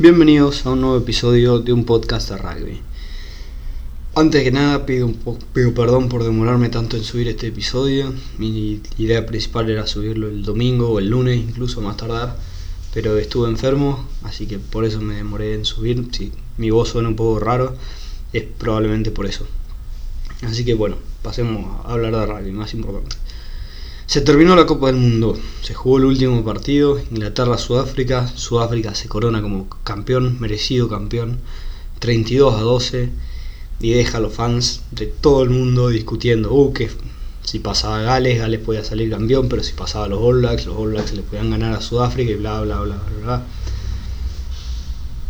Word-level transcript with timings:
Bienvenidos 0.00 0.64
a 0.64 0.70
un 0.70 0.80
nuevo 0.80 0.96
episodio 0.96 1.58
de 1.58 1.74
un 1.74 1.84
podcast 1.84 2.30
de 2.30 2.38
rugby. 2.38 2.80
Antes 4.14 4.42
que 4.42 4.50
nada 4.50 4.86
pido, 4.86 5.12
pido 5.52 5.74
perdón 5.74 6.08
por 6.08 6.24
demorarme 6.24 6.70
tanto 6.70 6.96
en 6.96 7.04
subir 7.04 7.28
este 7.28 7.48
episodio. 7.48 8.14
Mi 8.38 8.80
idea 8.96 9.26
principal 9.26 9.68
era 9.68 9.86
subirlo 9.86 10.28
el 10.28 10.42
domingo 10.42 10.88
o 10.88 11.00
el 11.00 11.10
lunes, 11.10 11.36
incluso 11.36 11.82
más 11.82 11.98
tardar. 11.98 12.34
Pero 12.94 13.18
estuve 13.18 13.50
enfermo, 13.50 14.08
así 14.22 14.46
que 14.46 14.58
por 14.58 14.86
eso 14.86 15.02
me 15.02 15.16
demoré 15.16 15.52
en 15.52 15.66
subir. 15.66 16.08
Si 16.12 16.32
mi 16.56 16.70
voz 16.70 16.88
suena 16.88 17.10
un 17.10 17.16
poco 17.16 17.38
raro, 17.38 17.76
es 18.32 18.44
probablemente 18.44 19.10
por 19.10 19.26
eso. 19.26 19.46
Así 20.40 20.64
que 20.64 20.72
bueno, 20.72 20.96
pasemos 21.20 21.84
a 21.84 21.92
hablar 21.92 22.16
de 22.16 22.24
rugby, 22.24 22.52
más 22.52 22.72
importante. 22.72 23.16
Se 24.10 24.20
terminó 24.22 24.56
la 24.56 24.66
Copa 24.66 24.88
del 24.88 24.96
Mundo, 24.96 25.38
se 25.62 25.72
jugó 25.72 25.98
el 25.98 26.04
último 26.06 26.44
partido, 26.44 26.98
Inglaterra-Sudáfrica, 27.12 28.26
Sudáfrica. 28.26 28.92
Se 28.96 29.08
corona 29.08 29.40
como 29.40 29.68
campeón, 29.84 30.36
merecido 30.40 30.88
campeón, 30.88 31.38
32 32.00 32.54
a 32.56 32.60
12, 32.60 33.08
y 33.78 33.90
deja 33.92 34.18
a 34.18 34.20
los 34.20 34.34
fans 34.34 34.82
de 34.90 35.06
todo 35.06 35.44
el 35.44 35.50
mundo 35.50 35.90
discutiendo, 35.90 36.52
uh, 36.52 36.72
que 36.72 36.90
si 37.44 37.60
pasaba 37.60 38.02
Gales, 38.02 38.40
Gales 38.40 38.58
podía 38.58 38.82
salir 38.82 39.10
campeón, 39.10 39.48
pero 39.48 39.62
si 39.62 39.74
pasaba 39.74 40.08
los 40.08 40.18
All 40.20 40.40
Blacks, 40.40 40.66
los 40.66 40.76
All 40.76 40.90
Blacks 40.90 41.12
le 41.12 41.22
podían 41.22 41.52
ganar 41.52 41.74
a 41.74 41.80
Sudáfrica 41.80 42.32
y 42.32 42.34
bla, 42.34 42.62
bla, 42.62 42.80
bla, 42.80 42.96
bla, 42.96 43.22
bla. 43.22 43.46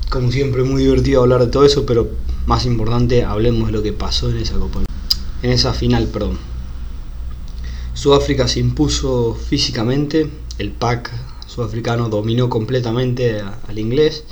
Como 0.09 0.33
siempre, 0.33 0.63
muy 0.63 0.85
divertido 0.85 1.21
hablar 1.21 1.45
de 1.45 1.49
todo 1.49 1.67
eso, 1.67 1.85
pero 1.85 2.09
más 2.47 2.65
importante, 2.65 3.25
hablemos 3.25 3.67
de 3.67 3.73
lo 3.73 3.83
que 3.83 3.93
pasó 3.93 4.31
en 4.31 4.39
esa 4.39 4.55
Copa, 4.55 4.81
en 5.43 5.51
esa 5.51 5.75
final, 5.75 6.07
perdón. 6.07 6.50
Sudáfrica 7.93 8.47
se 8.47 8.61
impuso 8.61 9.35
físicamente, 9.35 10.31
el 10.59 10.71
pack 10.71 11.11
sudafricano 11.47 12.09
dominó 12.09 12.49
completamente 12.49 13.41
al 13.41 13.79
inglés, 13.79 14.25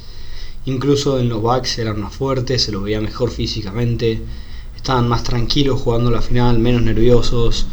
incluso 0.65 1.19
en 1.19 1.29
los 1.29 1.43
backs 1.43 1.79
eran 1.79 2.01
más 2.01 2.15
fuertes, 2.15 2.63
se 2.63 2.73
los 2.73 2.85
veía 2.85 3.01
mejor 3.01 3.31
físicamente, 3.31 4.23
estaban 4.77 5.09
más 5.09 5.25
tranquilos 5.25 5.81
jugando 5.81 6.11
la 6.11 6.23
final, 6.23 6.59
menos 6.61 6.83
nerviosos, 6.83 7.67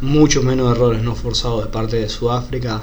muchos 0.00 0.42
menos 0.44 0.74
errores 0.74 1.02
no 1.02 1.14
forzados 1.14 1.64
de 1.64 1.70
parte 1.70 1.96
de 1.96 2.08
Sudáfrica. 2.08 2.82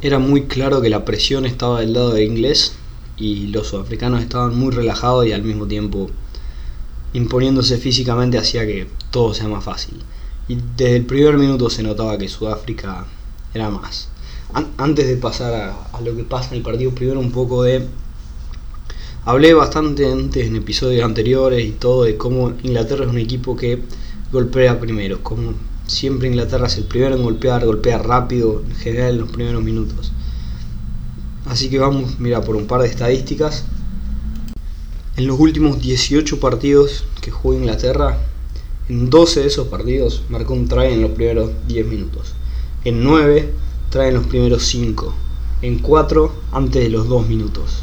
Era 0.00 0.18
muy 0.20 0.44
claro 0.44 0.80
que 0.80 0.88
la 0.88 1.04
presión 1.04 1.46
estaba 1.46 1.80
del 1.80 1.94
lado 1.94 2.12
de 2.12 2.24
inglés 2.24 2.74
y 3.16 3.48
los 3.48 3.68
sudafricanos 3.68 4.22
estaban 4.22 4.56
muy 4.56 4.72
relajados 4.72 5.26
y 5.26 5.32
al 5.32 5.42
mismo 5.42 5.66
tiempo 5.66 6.10
imponiéndose 7.12 7.78
físicamente 7.78 8.38
hacía 8.38 8.66
que 8.66 8.88
todo 9.10 9.34
sea 9.34 9.48
más 9.48 9.64
fácil. 9.64 10.02
Y 10.48 10.58
desde 10.76 10.96
el 10.96 11.06
primer 11.06 11.36
minuto 11.38 11.70
se 11.70 11.82
notaba 11.82 12.18
que 12.18 12.28
Sudáfrica 12.28 13.06
era 13.54 13.70
más. 13.70 14.08
antes 14.76 15.06
de 15.06 15.16
pasar 15.16 15.54
a, 15.54 16.00
lo 16.00 16.14
que 16.16 16.24
pasa 16.24 16.50
en 16.50 16.56
el 16.56 16.62
partido, 16.62 16.90
primero 16.92 17.20
un 17.20 17.32
poco 17.32 17.62
de... 17.62 17.86
Hablé 19.24 19.54
bastante 19.54 20.10
antes 20.10 20.46
en 20.46 20.56
episodios 20.56 21.04
anteriores 21.04 21.64
y 21.64 21.70
todo 21.70 22.04
de 22.04 22.18
cómo 22.18 22.52
Inglaterra 22.62 23.04
es 23.04 23.10
un 23.10 23.18
equipo 23.18 23.56
que 23.56 23.82
golpea 24.30 24.78
primero, 24.78 25.22
como 25.22 25.54
siempre 25.86 26.28
Inglaterra 26.28 26.66
es 26.66 26.76
el 26.76 26.84
primero 26.84 27.16
en 27.16 27.22
golpear, 27.22 27.64
golpea 27.64 27.98
rápido, 27.98 28.62
en 28.68 28.74
general 28.76 29.14
en 29.14 29.20
los 29.20 29.30
primeros 29.30 29.62
minutos. 29.62 30.12
Así 31.46 31.70
que 31.70 31.78
vamos, 31.78 32.18
mira, 32.18 32.42
por 32.42 32.56
un 32.56 32.66
par 32.66 32.82
de 32.82 32.88
estadísticas. 32.88 33.64
En 35.16 35.26
los 35.26 35.38
últimos 35.38 35.80
18 35.80 36.40
partidos 36.40 37.04
que 37.20 37.30
jugó 37.30 37.54
Inglaterra, 37.54 38.18
en 38.86 39.08
12 39.08 39.40
de 39.40 39.46
esos 39.46 39.68
partidos 39.68 40.22
marcó 40.28 40.52
un 40.52 40.68
try 40.68 40.92
en 40.92 41.00
los 41.00 41.12
primeros 41.12 41.50
10 41.68 41.86
minutos. 41.86 42.34
En 42.84 43.02
9 43.02 43.50
trae 43.88 44.08
en 44.08 44.14
los 44.14 44.26
primeros 44.26 44.64
5. 44.64 45.14
En 45.62 45.78
4 45.78 46.32
antes 46.52 46.82
de 46.82 46.90
los 46.90 47.08
2 47.08 47.26
minutos. 47.26 47.82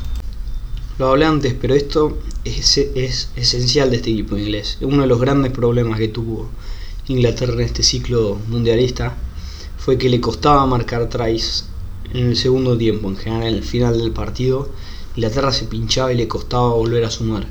Lo 1.00 1.08
hablé 1.08 1.26
antes, 1.26 1.56
pero 1.60 1.74
esto 1.74 2.20
es, 2.46 2.78
es 2.78 3.30
esencial 3.36 3.90
de 3.90 3.96
este 3.96 4.12
equipo 4.12 4.38
inglés. 4.38 4.78
Uno 4.82 5.02
de 5.02 5.08
los 5.08 5.20
grandes 5.20 5.52
problemas 5.52 5.98
que 5.98 6.08
tuvo 6.08 6.50
Inglaterra 7.08 7.54
en 7.54 7.62
este 7.62 7.82
ciclo 7.82 8.38
mundialista 8.48 9.18
fue 9.78 9.98
que 9.98 10.10
le 10.10 10.22
costaba 10.22 10.68
marcar 10.68 11.10
tries 11.10 11.66
en 12.14 12.28
el 12.28 12.38
segundo 12.38 12.78
tiempo. 12.78 13.10
En 13.10 13.18
general, 13.18 13.48
en 13.48 13.56
el 13.56 13.64
final 13.64 13.98
del 13.98 14.12
partido, 14.12 14.70
Inglaterra 15.16 15.52
se 15.52 15.66
pinchaba 15.66 16.14
y 16.14 16.18
le 16.18 16.28
costaba 16.28 16.70
volver 16.74 17.06
a 17.06 17.10
sumar 17.10 17.48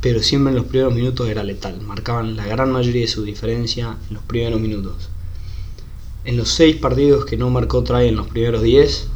pero 0.00 0.22
siempre 0.22 0.50
en 0.50 0.56
los 0.56 0.66
primeros 0.66 0.94
minutos 0.94 1.28
era 1.28 1.42
letal. 1.42 1.80
Marcaban 1.82 2.36
la 2.36 2.46
gran 2.46 2.72
mayoría 2.72 3.02
de 3.02 3.08
su 3.08 3.22
diferencia 3.22 3.96
en 4.08 4.14
los 4.14 4.22
primeros 4.22 4.60
minutos. 4.60 5.10
En 6.24 6.36
los 6.36 6.50
seis 6.50 6.76
partidos 6.76 7.24
que 7.24 7.36
no 7.36 7.50
marcó 7.50 7.82
try 7.82 8.08
en 8.08 8.16
los 8.16 8.28
primeros 8.28 8.62
10, 8.62 9.08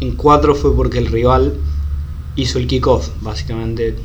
en 0.00 0.12
cuatro 0.12 0.54
fue 0.54 0.74
porque 0.74 0.98
el 0.98 1.06
rival 1.06 1.54
hizo 2.34 2.58
el 2.58 2.66
kickoff. 2.66 3.10
Básicamente, 3.20 3.96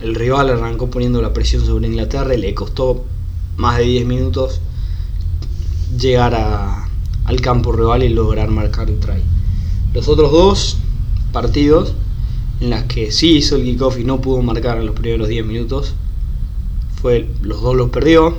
el 0.00 0.14
rival 0.14 0.50
arrancó 0.50 0.90
poniendo 0.90 1.22
la 1.22 1.32
presión 1.32 1.64
sobre 1.64 1.88
Inglaterra 1.88 2.34
y 2.34 2.38
le 2.38 2.54
costó 2.54 3.04
más 3.56 3.78
de 3.78 3.84
10 3.84 4.06
minutos 4.06 4.60
llegar 5.98 6.34
al 6.34 7.40
campo 7.40 7.72
rival 7.72 8.02
y 8.02 8.08
lograr 8.08 8.50
marcar 8.50 8.88
el 8.88 8.98
try. 8.98 9.22
Los 9.94 10.08
otros 10.08 10.32
dos 10.32 10.76
partidos 11.32 11.94
en 12.62 12.70
las 12.70 12.84
que 12.84 13.10
sí 13.10 13.38
hizo 13.38 13.56
el 13.56 13.64
kickoff 13.64 13.98
y 13.98 14.04
no 14.04 14.20
pudo 14.20 14.40
marcar 14.40 14.78
en 14.78 14.86
los 14.86 14.94
primeros 14.94 15.26
10 15.26 15.44
minutos. 15.44 15.94
Fue, 17.00 17.28
los 17.40 17.60
dos 17.60 17.74
los 17.74 17.90
perdió. 17.90 18.38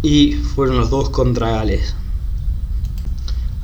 Y 0.00 0.34
fueron 0.34 0.76
los 0.78 0.88
dos 0.88 1.10
contra 1.10 1.50
Gales. 1.50 1.96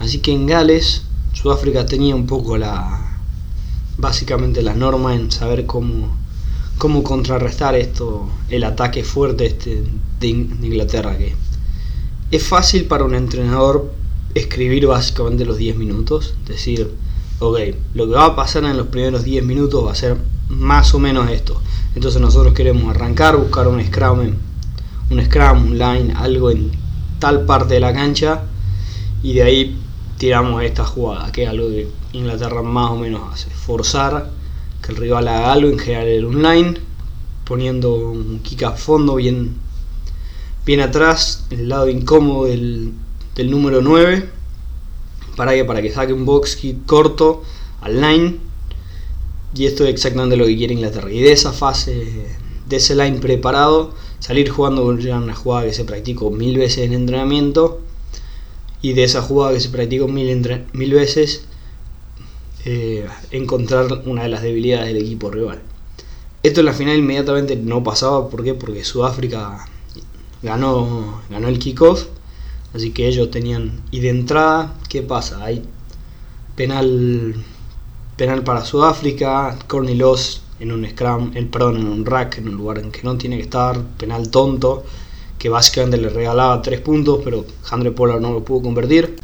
Así 0.00 0.18
que 0.18 0.32
en 0.32 0.48
Gales, 0.48 1.02
Sudáfrica 1.32 1.86
tenía 1.86 2.16
un 2.16 2.26
poco 2.26 2.58
la. 2.58 3.20
básicamente 3.98 4.62
la 4.62 4.74
norma 4.74 5.14
en 5.14 5.30
saber 5.30 5.64
cómo, 5.64 6.16
cómo 6.76 7.04
contrarrestar 7.04 7.76
esto, 7.76 8.28
el 8.48 8.64
ataque 8.64 9.04
fuerte 9.04 9.46
este 9.46 9.84
de 10.18 10.26
Inglaterra. 10.26 11.16
Que 11.16 11.36
es 12.32 12.42
fácil 12.42 12.86
para 12.86 13.04
un 13.04 13.14
entrenador 13.14 13.92
escribir 14.34 14.88
básicamente 14.88 15.44
los 15.44 15.56
10 15.56 15.76
minutos, 15.76 16.34
decir 16.48 16.90
ok, 17.42 17.58
lo 17.94 18.06
que 18.06 18.14
va 18.14 18.26
a 18.26 18.36
pasar 18.36 18.64
en 18.64 18.76
los 18.76 18.86
primeros 18.86 19.24
10 19.24 19.44
minutos 19.44 19.86
va 19.86 19.92
a 19.92 19.94
ser 19.94 20.16
más 20.48 20.94
o 20.94 20.98
menos 20.98 21.30
esto. 21.30 21.60
Entonces 21.94 22.20
nosotros 22.20 22.54
queremos 22.54 22.94
arrancar, 22.94 23.36
buscar 23.36 23.68
un 23.68 23.84
scrum, 23.84 24.32
un 25.10 25.24
scrum, 25.24 25.66
un 25.66 25.78
line, 25.78 26.14
algo 26.16 26.50
en 26.50 26.70
tal 27.18 27.44
parte 27.44 27.74
de 27.74 27.80
la 27.80 27.92
cancha 27.92 28.42
y 29.22 29.34
de 29.34 29.42
ahí 29.42 29.78
tiramos 30.18 30.62
esta 30.62 30.84
jugada, 30.84 31.32
que 31.32 31.44
es 31.44 31.48
algo 31.48 31.68
que 31.68 31.88
Inglaterra 32.12 32.62
más 32.62 32.90
o 32.90 32.96
menos 32.96 33.32
hace. 33.32 33.50
Forzar 33.50 34.30
que 34.82 34.92
el 34.92 34.98
rival 34.98 35.28
haga 35.28 35.52
algo, 35.52 35.70
en 35.70 35.78
general 35.78 36.08
el 36.08 36.42
line, 36.42 36.74
poniendo 37.44 37.94
un 37.94 38.40
kick 38.40 38.62
a 38.64 38.72
fondo 38.72 39.16
bien, 39.16 39.56
bien 40.64 40.80
atrás, 40.80 41.46
el 41.50 41.68
lado 41.68 41.88
incómodo 41.88 42.46
del, 42.46 42.92
del 43.34 43.50
número 43.50 43.80
9 43.80 44.41
para 45.36 45.52
que, 45.54 45.64
para 45.64 45.82
que 45.82 45.90
saque 45.90 46.12
un 46.12 46.24
box 46.24 46.58
corto 46.86 47.42
al 47.80 48.00
line. 48.00 48.38
Y 49.54 49.66
esto 49.66 49.84
es 49.84 49.90
exactamente 49.90 50.36
lo 50.36 50.46
que 50.46 50.56
quiere 50.56 50.74
Inglaterra. 50.74 51.12
Y 51.12 51.20
de 51.20 51.32
esa 51.32 51.52
fase, 51.52 52.26
de 52.68 52.76
ese 52.76 52.94
line 52.94 53.18
preparado, 53.18 53.92
salir 54.18 54.48
jugando 54.48 54.82
con 54.82 55.06
una 55.06 55.34
jugada 55.34 55.66
que 55.66 55.74
se 55.74 55.84
practicó 55.84 56.30
mil 56.30 56.56
veces 56.56 56.86
en 56.86 56.94
entrenamiento. 56.94 57.80
Y 58.80 58.94
de 58.94 59.04
esa 59.04 59.22
jugada 59.22 59.52
que 59.52 59.60
se 59.60 59.68
practicó 59.68 60.08
mil, 60.08 60.64
mil 60.72 60.94
veces, 60.94 61.44
eh, 62.64 63.06
encontrar 63.30 64.02
una 64.06 64.22
de 64.22 64.28
las 64.28 64.42
debilidades 64.42 64.88
del 64.88 65.02
equipo 65.02 65.30
rival. 65.30 65.60
Esto 66.42 66.60
en 66.60 66.66
la 66.66 66.72
final 66.72 66.96
inmediatamente 66.96 67.56
no 67.56 67.84
pasaba. 67.84 68.28
¿Por 68.28 68.42
qué? 68.42 68.54
Porque 68.54 68.84
Sudáfrica 68.84 69.66
ganó, 70.42 71.22
ganó 71.30 71.48
el 71.48 71.58
kickoff 71.58 72.06
Así 72.74 72.90
que 72.90 73.06
ellos 73.06 73.30
tenían. 73.30 73.82
Y 73.90 74.00
de 74.00 74.10
entrada, 74.10 74.74
¿qué 74.88 75.02
pasa? 75.02 75.44
Hay 75.44 75.62
penal 76.56 77.34
penal 78.16 78.44
para 78.44 78.64
Sudáfrica, 78.64 79.58
Cornilos 79.66 80.42
en 80.60 80.70
un 80.70 80.88
scrum, 80.88 81.32
el, 81.34 81.48
perdón, 81.48 81.78
en 81.78 81.88
un 81.88 82.06
rack, 82.06 82.38
en 82.38 82.48
un 82.48 82.56
lugar 82.56 82.78
en 82.78 82.92
que 82.92 83.02
no 83.02 83.16
tiene 83.16 83.36
que 83.36 83.42
estar, 83.42 83.82
penal 83.98 84.30
tonto, 84.30 84.84
que 85.38 85.48
básicamente 85.48 85.96
le 85.96 86.08
regalaba 86.08 86.62
tres 86.62 86.80
puntos, 86.80 87.20
pero 87.24 87.44
Andre 87.70 87.90
Pollard 87.90 88.20
no 88.20 88.32
lo 88.32 88.44
pudo 88.44 88.62
convertir. 88.62 89.16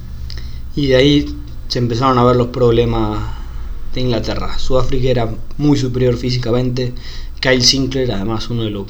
Y 0.75 0.89
de 0.89 0.97
ahí 0.97 1.37
se 1.69 1.79
empezaron 1.79 2.19
a 2.19 2.25
ver 2.25 2.37
los 2.37 2.49
problemas 2.49 3.21
de 3.95 4.01
Inglaterra. 4.01 4.59
Sudáfrica 4.59 5.09
era 5.09 5.33
muy 5.59 5.79
superior 5.79 6.17
físicamente. 6.17 6.93
Kyle 7.41 7.63
Sinclair, 7.63 8.11
además 8.11 8.51
uno 8.51 8.65
de 8.65 8.71
los 8.71 8.87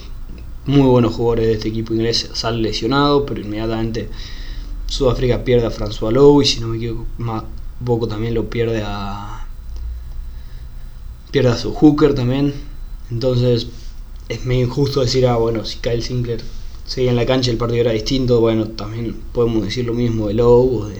muy 0.65 0.87
buenos 0.87 1.15
jugadores 1.15 1.47
de 1.49 1.53
este 1.55 1.69
equipo 1.69 1.93
inglés, 1.93 2.31
sale 2.33 2.63
lesionado, 2.63 3.27
pero 3.27 3.41
inmediatamente 3.41 4.09
Sudáfrica 4.89 5.45
pierde 5.45 5.67
a 5.67 5.71
François 5.71 6.11
Lowe 6.13 6.43
y 6.43 6.47
si 6.47 6.61
no 6.61 6.69
me 6.69 6.77
equivoco 6.79 8.09
también 8.09 8.35
lo 8.35 8.49
pierde 8.49 8.83
a 8.85 9.47
pierde 11.31 11.51
a 11.51 11.57
su 11.57 11.75
hooker 11.75 12.15
también. 12.15 12.55
Entonces 13.11 13.69
es 14.29 14.45
medio 14.45 14.67
injusto 14.67 15.01
decir, 15.01 15.27
ah, 15.27 15.37
bueno, 15.37 15.65
si 15.65 15.79
Kyle 15.79 16.03
Sinclair 16.03 16.43
seguía 16.87 17.11
en 17.11 17.17
la 17.17 17.27
cancha 17.27 17.51
el 17.51 17.59
partido 17.59 17.83
era 17.83 17.93
distinto, 17.93 18.41
bueno, 18.41 18.69
también 18.69 19.15
podemos 19.33 19.63
decir 19.63 19.85
lo 19.85 19.95
mismo 19.95 20.29
de 20.29 20.35
Lowe 20.35 20.91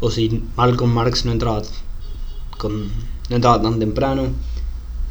o, 0.00 0.10
si 0.10 0.42
Malcolm 0.56 0.92
Marx 0.92 1.24
no 1.24 1.32
entraba 1.32 1.62
con 2.58 2.90
no 3.28 3.36
estaba 3.36 3.60
tan 3.60 3.78
temprano. 3.78 4.28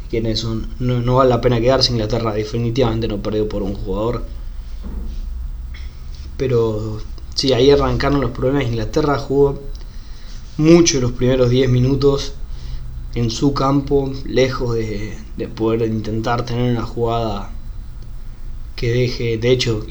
Que 0.09 0.19
en 0.19 0.27
eso 0.27 0.61
no, 0.79 1.01
no 1.01 1.15
vale 1.15 1.29
la 1.31 1.41
pena 1.41 1.59
quedarse. 1.59 1.91
Inglaterra 1.91 2.33
definitivamente 2.33 3.07
no 3.07 3.21
perdió 3.21 3.49
por 3.49 3.63
un 3.63 3.73
jugador. 3.73 4.23
Pero 6.37 7.01
sí, 7.35 7.53
ahí 7.53 7.69
arrancaron 7.69 8.21
los 8.21 8.31
problemas. 8.31 8.63
Inglaterra 8.63 9.19
jugó 9.19 9.59
mucho 10.57 10.99
los 10.99 11.11
primeros 11.11 11.49
10 11.51 11.69
minutos 11.69 12.33
en 13.13 13.29
su 13.29 13.53
campo, 13.53 14.11
lejos 14.25 14.75
de, 14.75 15.17
de, 15.37 15.47
poder 15.47 15.89
intentar 15.89 16.45
tener 16.45 16.71
una 16.71 16.85
jugada 16.85 17.51
que 18.75 18.91
deje, 18.91 19.37
de 19.37 19.51
hecho, 19.51 19.85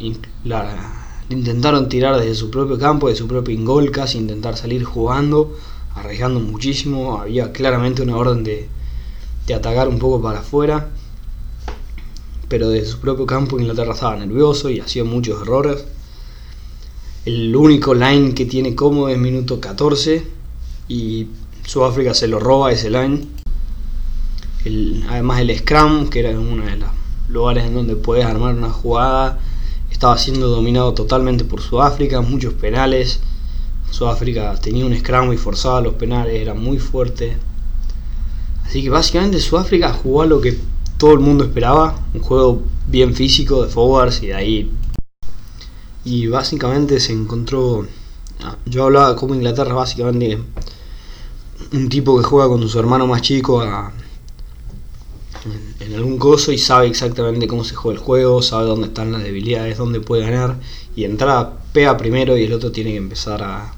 intentaron 1.30 1.88
tirar 1.88 2.18
desde 2.18 2.34
su 2.34 2.50
propio 2.50 2.78
campo, 2.78 3.08
de 3.08 3.14
su 3.14 3.26
propio 3.26 3.54
ingol, 3.54 3.90
casi 3.90 4.18
intentar 4.18 4.56
salir 4.58 4.84
jugando, 4.84 5.56
arriesgando 5.94 6.40
muchísimo, 6.40 7.18
había 7.18 7.52
claramente 7.52 8.02
una 8.02 8.16
orden 8.16 8.44
de, 8.44 8.68
de 9.46 9.54
atacar 9.54 9.88
un 9.88 9.98
poco 9.98 10.20
para 10.20 10.40
afuera, 10.40 10.90
pero 12.48 12.68
desde 12.68 12.88
su 12.88 13.00
propio 13.00 13.24
campo 13.24 13.58
Inglaterra 13.58 13.94
estaba 13.94 14.16
nervioso 14.16 14.68
y 14.68 14.80
hacía 14.80 15.04
muchos 15.04 15.40
errores. 15.40 15.86
El 17.24 17.56
único 17.56 17.94
line 17.94 18.34
que 18.34 18.44
tiene 18.44 18.74
cómodo 18.74 19.08
es 19.08 19.16
minuto 19.16 19.58
14 19.58 20.26
y 20.88 21.26
Sudáfrica 21.64 22.12
se 22.12 22.28
lo 22.28 22.38
roba 22.38 22.70
ese 22.70 22.90
line. 22.90 23.26
Además 25.08 25.40
el 25.40 25.58
scrum, 25.58 26.10
que 26.10 26.20
era 26.20 26.38
uno 26.38 26.66
de 26.66 26.76
los 26.76 26.90
lugares 27.30 27.64
en 27.64 27.74
donde 27.76 27.96
puedes 27.96 28.26
armar 28.26 28.54
una 28.54 28.68
jugada, 28.68 29.38
estaba 29.90 30.18
siendo 30.18 30.48
dominado 30.48 30.92
totalmente 30.92 31.44
por 31.44 31.62
Sudáfrica, 31.62 32.20
muchos 32.20 32.52
penales. 32.52 33.20
Sudáfrica 33.90 34.54
tenía 34.60 34.84
un 34.84 34.94
scrum 34.94 35.32
y 35.32 35.38
forzaba 35.38 35.80
los 35.80 35.94
penales, 35.94 36.34
era 36.34 36.52
muy 36.52 36.78
fuerte. 36.78 37.38
Así 38.66 38.82
que 38.82 38.90
básicamente 38.90 39.40
Sudáfrica 39.40 39.94
jugó 39.94 40.26
lo 40.26 40.42
que 40.42 40.58
todo 40.98 41.14
el 41.14 41.20
mundo 41.20 41.44
esperaba, 41.44 41.98
un 42.12 42.20
juego 42.20 42.60
bien 42.86 43.14
físico 43.14 43.62
de 43.62 43.70
forwards 43.70 44.22
y 44.22 44.26
de 44.26 44.34
ahí 44.34 44.70
y 46.04 46.26
básicamente 46.26 47.00
se 47.00 47.12
encontró. 47.12 47.86
Ah, 48.42 48.56
yo 48.66 48.84
hablaba 48.84 49.16
como 49.16 49.34
Inglaterra, 49.34 49.74
básicamente 49.74 50.38
un 51.72 51.88
tipo 51.88 52.18
que 52.18 52.24
juega 52.24 52.48
con 52.48 52.68
su 52.68 52.78
hermano 52.78 53.06
más 53.06 53.22
chico 53.22 53.60
a, 53.60 53.92
en, 55.44 55.86
en, 55.86 55.94
algún 55.94 56.18
coso 56.18 56.52
y 56.52 56.58
sabe 56.58 56.86
exactamente 56.88 57.46
cómo 57.46 57.64
se 57.64 57.74
juega 57.74 57.98
el 57.98 58.04
juego, 58.04 58.42
sabe 58.42 58.66
dónde 58.66 58.88
están 58.88 59.12
las 59.12 59.22
debilidades, 59.22 59.78
dónde 59.78 60.00
puede 60.00 60.22
ganar 60.22 60.58
y 60.96 61.04
entrada 61.04 61.58
pega 61.72 61.96
primero 61.96 62.36
y 62.36 62.44
el 62.44 62.52
otro 62.52 62.70
tiene 62.70 62.90
que 62.90 62.96
empezar 62.96 63.42
a 63.42 63.74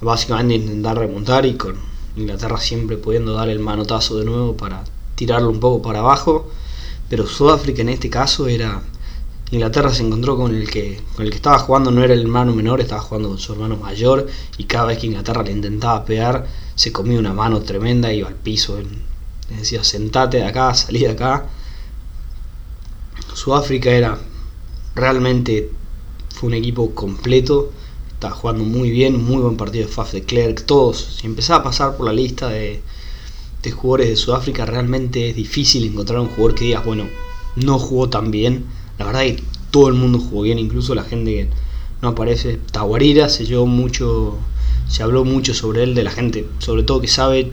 básicamente 0.00 0.54
intentar 0.54 0.98
remontar 0.98 1.46
y 1.46 1.54
con 1.54 1.76
Inglaterra 2.16 2.58
siempre 2.58 2.96
pudiendo 2.96 3.34
dar 3.34 3.48
el 3.48 3.58
manotazo 3.58 4.18
de 4.18 4.24
nuevo 4.24 4.56
para 4.56 4.84
tirarlo 5.14 5.50
un 5.50 5.60
poco 5.60 5.82
para 5.82 6.00
abajo, 6.00 6.50
pero 7.08 7.26
Sudáfrica 7.26 7.82
en 7.82 7.90
este 7.90 8.10
caso 8.10 8.48
era 8.48 8.82
Inglaterra 9.50 9.94
se 9.94 10.02
encontró 10.02 10.36
con 10.36 10.54
el 10.54 10.68
que 10.68 11.00
con 11.14 11.24
el 11.24 11.30
que 11.30 11.36
estaba 11.36 11.58
jugando 11.60 11.92
no 11.92 12.02
era 12.02 12.14
el 12.14 12.22
hermano 12.22 12.52
menor, 12.52 12.80
estaba 12.80 13.00
jugando 13.00 13.28
con 13.28 13.38
su 13.38 13.52
hermano 13.52 13.76
mayor 13.76 14.26
y 14.58 14.64
cada 14.64 14.86
vez 14.86 14.98
que 14.98 15.06
Inglaterra 15.06 15.44
le 15.44 15.52
intentaba 15.52 16.04
pegar 16.04 16.46
se 16.74 16.92
comía 16.92 17.18
una 17.18 17.32
mano 17.32 17.62
tremenda 17.62 18.12
iba 18.12 18.28
al 18.28 18.34
piso. 18.34 18.78
Le 19.48 19.56
decía, 19.56 19.84
sentate 19.84 20.38
de 20.38 20.44
acá, 20.44 20.74
salí 20.74 21.00
de 21.00 21.10
acá. 21.10 21.46
Sudáfrica 23.34 23.90
era 23.90 24.18
realmente 24.96 25.70
fue 26.34 26.48
un 26.48 26.54
equipo 26.54 26.94
completo, 26.94 27.70
estaba 28.12 28.34
jugando 28.34 28.64
muy 28.64 28.90
bien, 28.90 29.22
muy 29.22 29.38
buen 29.38 29.56
partido 29.56 29.86
de 29.86 29.92
Faf 29.92 30.12
de 30.12 30.24
Klerk, 30.24 30.66
todos. 30.66 31.18
Si 31.20 31.26
empezaba 31.26 31.60
a 31.60 31.64
pasar 31.64 31.96
por 31.96 32.06
la 32.06 32.12
lista 32.12 32.48
de, 32.48 32.82
de 33.62 33.70
jugadores 33.70 34.08
de 34.08 34.16
Sudáfrica, 34.16 34.66
realmente 34.66 35.30
es 35.30 35.36
difícil 35.36 35.84
encontrar 35.84 36.18
un 36.18 36.28
jugador 36.28 36.54
que 36.54 36.64
digas, 36.64 36.84
bueno, 36.84 37.08
no 37.56 37.78
jugó 37.78 38.08
tan 38.08 38.30
bien 38.30 38.66
la 38.98 39.06
verdad 39.06 39.20
que 39.20 39.42
todo 39.70 39.88
el 39.88 39.94
mundo 39.94 40.18
jugó 40.18 40.42
bien, 40.42 40.58
incluso 40.58 40.94
la 40.94 41.04
gente 41.04 41.30
que 41.32 41.48
no 42.02 42.08
aparece. 42.08 42.58
Taguarira 42.72 43.28
se 43.28 43.46
llevó 43.46 43.66
mucho, 43.66 44.38
se 44.88 45.02
habló 45.02 45.24
mucho 45.24 45.54
sobre 45.54 45.82
él 45.82 45.94
de 45.94 46.04
la 46.04 46.10
gente, 46.10 46.46
sobre 46.58 46.82
todo 46.82 47.00
que 47.00 47.08
sabe 47.08 47.52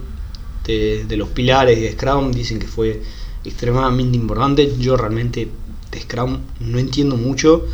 de, 0.66 1.06
de 1.08 1.18
los 1.18 1.30
pilares 1.30 1.80
de 1.80 1.92
Scrum, 1.92 2.32
dicen 2.32 2.60
que 2.60 2.68
fue 2.68 3.02
extremadamente 3.44 4.18
importante. 4.18 4.74
Yo 4.80 4.96
realmente 4.96 5.50
de 5.92 6.00
Scrum 6.00 6.40
no 6.60 6.80
entiendo 6.80 7.18
mucho, 7.18 7.66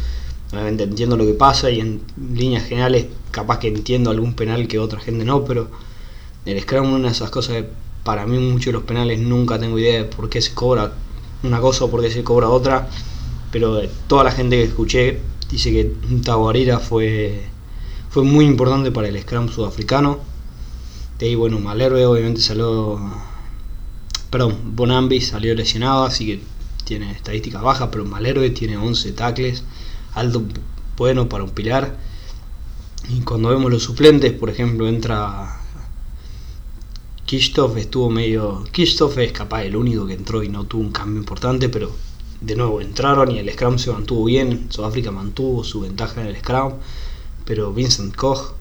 obviamente 0.51 0.83
entiendo 0.83 1.16
lo 1.16 1.25
que 1.25 1.33
pasa 1.33 1.69
y 1.69 1.80
en 1.80 2.01
líneas 2.33 2.66
generales 2.66 3.07
capaz 3.31 3.60
que 3.60 3.68
entiendo 3.68 4.10
algún 4.10 4.33
penal 4.33 4.68
que 4.68 4.80
otra 4.80 5.00
gente 5.00 5.25
no, 5.25 5.45
pero 5.45 5.69
el 6.45 6.60
Scrum 6.60 6.86
es 6.88 6.94
una 6.94 7.07
de 7.10 7.13
esas 7.13 7.30
cosas 7.30 7.57
que 7.57 7.69
para 8.04 8.25
mí 8.25 8.39
muchos 8.39 8.68
de 8.68 8.71
los 8.74 8.83
penales 8.83 9.19
nunca 9.19 9.60
tengo 9.60 9.77
idea 9.77 10.00
de 10.00 10.06
por 10.06 10.30
qué 10.30 10.42
se 10.42 10.54
cobra 10.54 10.94
una 11.44 11.60
cosa 11.60 11.86
o 11.86 11.92
por 11.92 12.01
qué 12.01 12.10
se 12.10 12.24
cobra 12.24 12.50
otra 12.50 12.89
pero 13.51 13.81
toda 14.07 14.23
la 14.23 14.31
gente 14.31 14.57
que 14.57 14.63
escuché 14.63 15.19
dice 15.49 15.71
que 15.71 15.93
Taguarira 16.23 16.79
fue, 16.79 17.43
fue 18.09 18.23
muy 18.23 18.45
importante 18.45 18.91
para 18.91 19.07
el 19.07 19.19
Scrum 19.21 19.49
sudafricano. 19.49 20.19
De 21.17 21.27
ahí, 21.27 21.35
bueno, 21.35 21.59
Malherbe 21.59 22.05
obviamente 22.05 22.41
salió. 22.41 22.99
Perdón, 24.29 24.75
Bonambi 24.75 25.21
salió 25.21 25.55
lesionado, 25.55 26.03
así 26.05 26.25
que 26.25 26.39
tiene 26.85 27.11
estadísticas 27.11 27.61
bajas, 27.61 27.89
pero 27.91 28.05
Malherbe 28.05 28.51
tiene 28.51 28.77
11 28.77 29.11
tackles, 29.13 29.63
alto 30.13 30.43
bueno 30.97 31.27
para 31.27 31.43
un 31.43 31.49
pilar. 31.51 31.97
Y 33.09 33.21
cuando 33.21 33.49
vemos 33.49 33.71
los 33.71 33.83
suplentes, 33.83 34.31
por 34.33 34.49
ejemplo, 34.49 34.87
entra 34.87 35.59
Kistov, 37.25 37.77
estuvo 37.77 38.09
medio. 38.09 38.63
Kistov 38.71 39.17
es 39.19 39.31
capaz 39.31 39.63
el 39.63 39.75
único 39.75 40.05
que 40.05 40.13
entró 40.13 40.43
y 40.43 40.49
no 40.49 40.65
tuvo 40.65 40.81
un 40.81 40.91
cambio 40.91 41.19
importante, 41.19 41.69
pero 41.69 41.91
de 42.41 42.56
nuevo 42.56 42.81
entraron 42.81 43.31
y 43.31 43.39
el 43.39 43.51
Scrum 43.51 43.77
se 43.77 43.91
mantuvo 43.91 44.25
bien, 44.25 44.68
Sudáfrica 44.69 45.12
mantuvo 45.12 45.63
su 45.63 45.81
ventaja 45.81 46.21
en 46.21 46.27
el 46.27 46.38
Scrum, 46.38 46.74
pero 47.45 47.74
Vincent 47.74 48.15
Koch, 48.15 48.53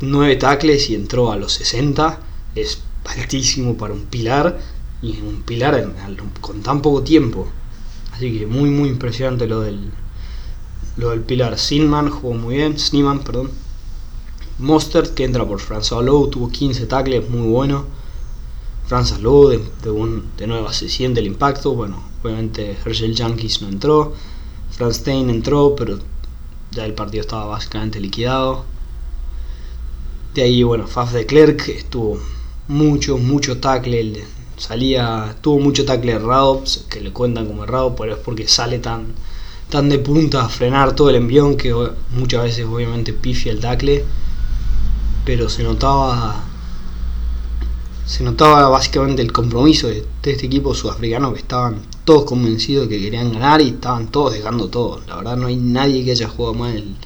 9 0.00 0.36
tackles 0.36 0.90
y 0.90 0.94
entró 0.94 1.32
a 1.32 1.36
los 1.36 1.52
60, 1.54 2.20
es 2.54 2.82
altísimo 3.04 3.76
para 3.76 3.94
un 3.94 4.04
pilar 4.06 4.58
y 5.02 5.20
un 5.20 5.42
pilar 5.42 5.92
con 6.40 6.62
tan 6.62 6.82
poco 6.82 7.02
tiempo. 7.02 7.46
Así 8.12 8.38
que 8.38 8.46
muy 8.46 8.70
muy 8.70 8.88
impresionante 8.88 9.46
lo 9.46 9.60
del 9.60 9.90
lo 10.96 11.10
del 11.10 11.20
pilar. 11.20 11.58
Sinman 11.58 12.10
jugó 12.10 12.34
muy 12.34 12.56
bien, 12.56 12.78
Sneeman, 12.78 13.20
perdón. 13.20 13.50
Mostert 14.58 15.14
que 15.14 15.24
entra 15.24 15.46
por 15.46 15.60
François 15.60 16.02
Lowe 16.02 16.28
tuvo 16.30 16.48
15 16.48 16.86
tackles, 16.86 17.30
muy 17.30 17.46
bueno. 17.46 17.84
Francis 18.86 19.20
Lowe 19.20 19.50
de, 19.50 19.58
de, 19.58 20.22
de 20.38 20.46
nuevo 20.46 20.72
se 20.72 20.88
siente 20.88 21.20
el 21.20 21.26
impacto, 21.26 21.74
bueno, 21.74 22.02
Obviamente 22.22 22.76
Herschel 22.84 23.14
Yankees 23.14 23.62
no 23.62 23.68
entró. 23.68 24.14
Franz 24.70 24.96
Stein 24.96 25.30
entró, 25.30 25.74
pero 25.76 25.98
ya 26.70 26.84
el 26.84 26.94
partido 26.94 27.22
estaba 27.22 27.46
básicamente 27.46 28.00
liquidado. 28.00 28.64
De 30.34 30.42
ahí, 30.42 30.62
bueno, 30.62 30.86
Faf 30.86 31.12
de 31.12 31.26
Klerk 31.26 31.68
estuvo 31.68 32.20
mucho, 32.68 33.18
mucho 33.18 33.58
tackle. 33.58 34.24
Salía, 34.56 35.36
tuvo 35.40 35.60
mucho 35.60 35.84
tackle 35.84 36.12
errado, 36.12 36.62
que 36.90 37.00
le 37.00 37.12
cuentan 37.12 37.46
como 37.46 37.64
errado, 37.64 37.94
pero 37.96 38.14
es 38.14 38.18
porque 38.18 38.48
sale 38.48 38.78
tan, 38.78 39.06
tan 39.70 39.88
de 39.88 39.98
punta 39.98 40.44
a 40.44 40.48
frenar 40.48 40.94
todo 40.94 41.10
el 41.10 41.16
envión 41.16 41.56
que 41.56 41.74
muchas 42.10 42.42
veces 42.42 42.66
obviamente 42.66 43.12
pifia 43.12 43.52
el 43.52 43.60
tackle. 43.60 44.04
Pero 45.24 45.48
se 45.48 45.62
notaba 45.62 46.44
se 48.08 48.24
notaba 48.24 48.68
básicamente 48.70 49.20
el 49.20 49.32
compromiso 49.32 49.88
de, 49.88 50.06
este 50.22 50.46
equipo 50.46 50.74
sudafricano 50.74 51.32
que 51.34 51.40
estaban 51.40 51.82
todos 52.08 52.24
convencidos 52.24 52.88
que 52.88 52.98
querían 52.98 53.34
ganar 53.34 53.60
y 53.60 53.68
estaban 53.68 54.10
todos 54.10 54.32
dejando 54.32 54.68
todo. 54.68 55.02
La 55.06 55.16
verdad 55.16 55.36
no 55.36 55.48
hay 55.48 55.56
nadie 55.56 56.06
que 56.06 56.12
haya 56.12 56.26
jugado 56.26 56.54
mal 56.54 56.96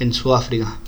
en, 0.00 0.12
Sudáfrica. 0.12 0.80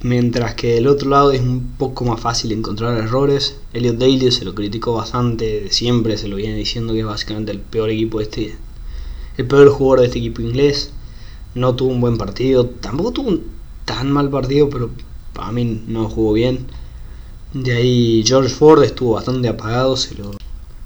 Mientras 0.00 0.54
que 0.54 0.76
del 0.76 0.86
otro 0.86 1.10
lado 1.10 1.32
es 1.32 1.42
un 1.42 1.74
poco 1.76 2.06
más 2.06 2.18
fácil 2.18 2.52
encontrar 2.52 2.96
errores. 2.96 3.58
Elliot 3.74 3.98
Daly 3.98 4.32
se 4.32 4.46
lo 4.46 4.54
criticó 4.54 4.94
bastante, 4.94 5.64
de 5.64 5.70
siempre 5.70 6.16
se 6.16 6.28
lo 6.28 6.36
viene 6.36 6.56
diciendo 6.56 6.94
que 6.94 7.00
es 7.00 7.04
básicamente 7.04 7.52
el 7.52 7.60
peor 7.60 7.90
equipo 7.90 8.20
de 8.20 8.24
este, 8.24 8.56
el 9.36 9.46
peor 9.46 9.68
jugador 9.68 10.00
de 10.00 10.06
este 10.06 10.20
equipo 10.20 10.40
inglés. 10.40 10.92
No 11.54 11.74
tuvo 11.74 11.90
un 11.90 12.00
buen 12.00 12.16
partido, 12.16 12.64
tampoco 12.64 13.12
tuvo 13.12 13.28
un 13.28 13.42
tan 13.84 14.10
mal 14.10 14.30
partido, 14.30 14.70
pero 14.70 14.88
para 15.34 15.52
mí 15.52 15.82
no 15.86 16.08
jugó 16.08 16.32
bien 16.32 16.68
de 17.52 17.72
ahí 17.72 18.22
George 18.24 18.48
Ford 18.48 18.82
estuvo 18.84 19.14
bastante 19.14 19.48
apagado, 19.48 19.96
se 19.96 20.14
lo... 20.14 20.30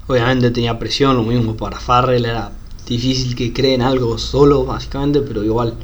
obviamente 0.07 0.51
tenía 0.51 0.77
presión, 0.79 1.15
lo 1.15 1.23
mismo 1.23 1.55
para 1.55 1.79
Farrell, 1.79 2.25
era 2.25 2.51
difícil 2.85 3.35
que 3.35 3.53
creen 3.53 3.81
algo 3.81 4.17
solo 4.17 4.65
básicamente, 4.65 5.21
pero 5.21 5.43
igual 5.43 5.75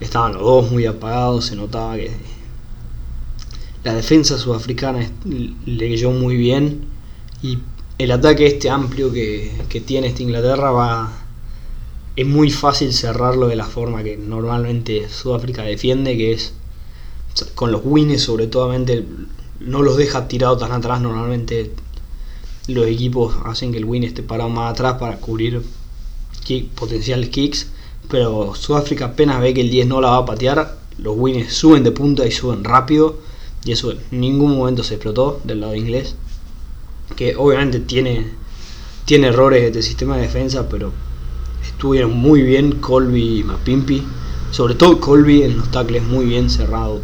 estaban 0.00 0.34
los 0.34 0.42
dos 0.42 0.70
muy 0.70 0.86
apagados, 0.86 1.46
se 1.46 1.56
notaba 1.56 1.96
que 1.96 2.10
la 3.84 3.94
defensa 3.94 4.38
sudafricana 4.38 5.10
leyó 5.66 6.10
muy 6.10 6.36
bien 6.36 6.86
y 7.42 7.58
el 7.98 8.10
ataque 8.10 8.46
este 8.46 8.70
amplio 8.70 9.12
que, 9.12 9.52
que 9.68 9.80
tiene 9.80 10.08
esta 10.08 10.22
Inglaterra 10.22 10.70
va 10.70 11.24
es 12.16 12.26
muy 12.26 12.50
fácil 12.50 12.92
cerrarlo 12.92 13.48
de 13.48 13.56
la 13.56 13.64
forma 13.64 14.02
que 14.04 14.16
normalmente 14.16 15.08
Sudáfrica 15.08 15.62
defiende, 15.62 16.16
que 16.16 16.32
es 16.32 16.54
con 17.54 17.72
los 17.72 17.82
wins 17.84 18.22
sobre 18.22 18.46
todo 18.46 18.72
no 19.60 19.82
los 19.82 19.96
deja 19.96 20.28
tirados 20.28 20.60
tan 20.60 20.70
atrás. 20.72 21.00
Normalmente 21.00 21.72
los 22.66 22.86
equipos 22.86 23.34
hacen 23.44 23.72
que 23.72 23.78
el 23.78 23.84
win 23.84 24.04
esté 24.04 24.22
parado 24.22 24.48
más 24.48 24.72
atrás 24.72 24.94
para 24.98 25.18
cubrir 25.18 25.62
potenciales 26.74 27.28
kicks. 27.28 27.68
Pero 28.08 28.54
Sudáfrica 28.54 29.06
apenas 29.06 29.40
ve 29.40 29.54
que 29.54 29.62
el 29.62 29.70
10 29.70 29.86
no 29.86 30.00
la 30.00 30.10
va 30.10 30.18
a 30.18 30.26
patear, 30.26 30.78
los 30.98 31.16
wins 31.16 31.52
suben 31.52 31.82
de 31.82 31.90
punta 31.90 32.26
y 32.26 32.30
suben 32.30 32.64
rápido. 32.64 33.18
Y 33.64 33.72
eso 33.72 33.92
en 33.92 33.98
ningún 34.10 34.56
momento 34.56 34.82
se 34.82 34.94
explotó 34.94 35.40
del 35.44 35.60
lado 35.60 35.74
inglés. 35.74 36.16
Que 37.16 37.34
obviamente 37.36 37.80
tiene, 37.80 38.30
tiene 39.04 39.28
errores 39.28 39.72
de 39.72 39.82
sistema 39.82 40.16
de 40.16 40.22
defensa, 40.22 40.68
pero 40.68 40.92
estuvieron 41.62 42.16
muy 42.16 42.42
bien 42.42 42.80
Colby 42.80 43.40
y 43.40 43.44
Mapimpi. 43.44 44.02
Sobre 44.50 44.74
todo 44.74 45.00
Colby 45.00 45.42
en 45.42 45.56
los 45.56 45.70
tackles 45.70 46.02
muy 46.02 46.26
bien 46.26 46.50
cerrado. 46.50 47.00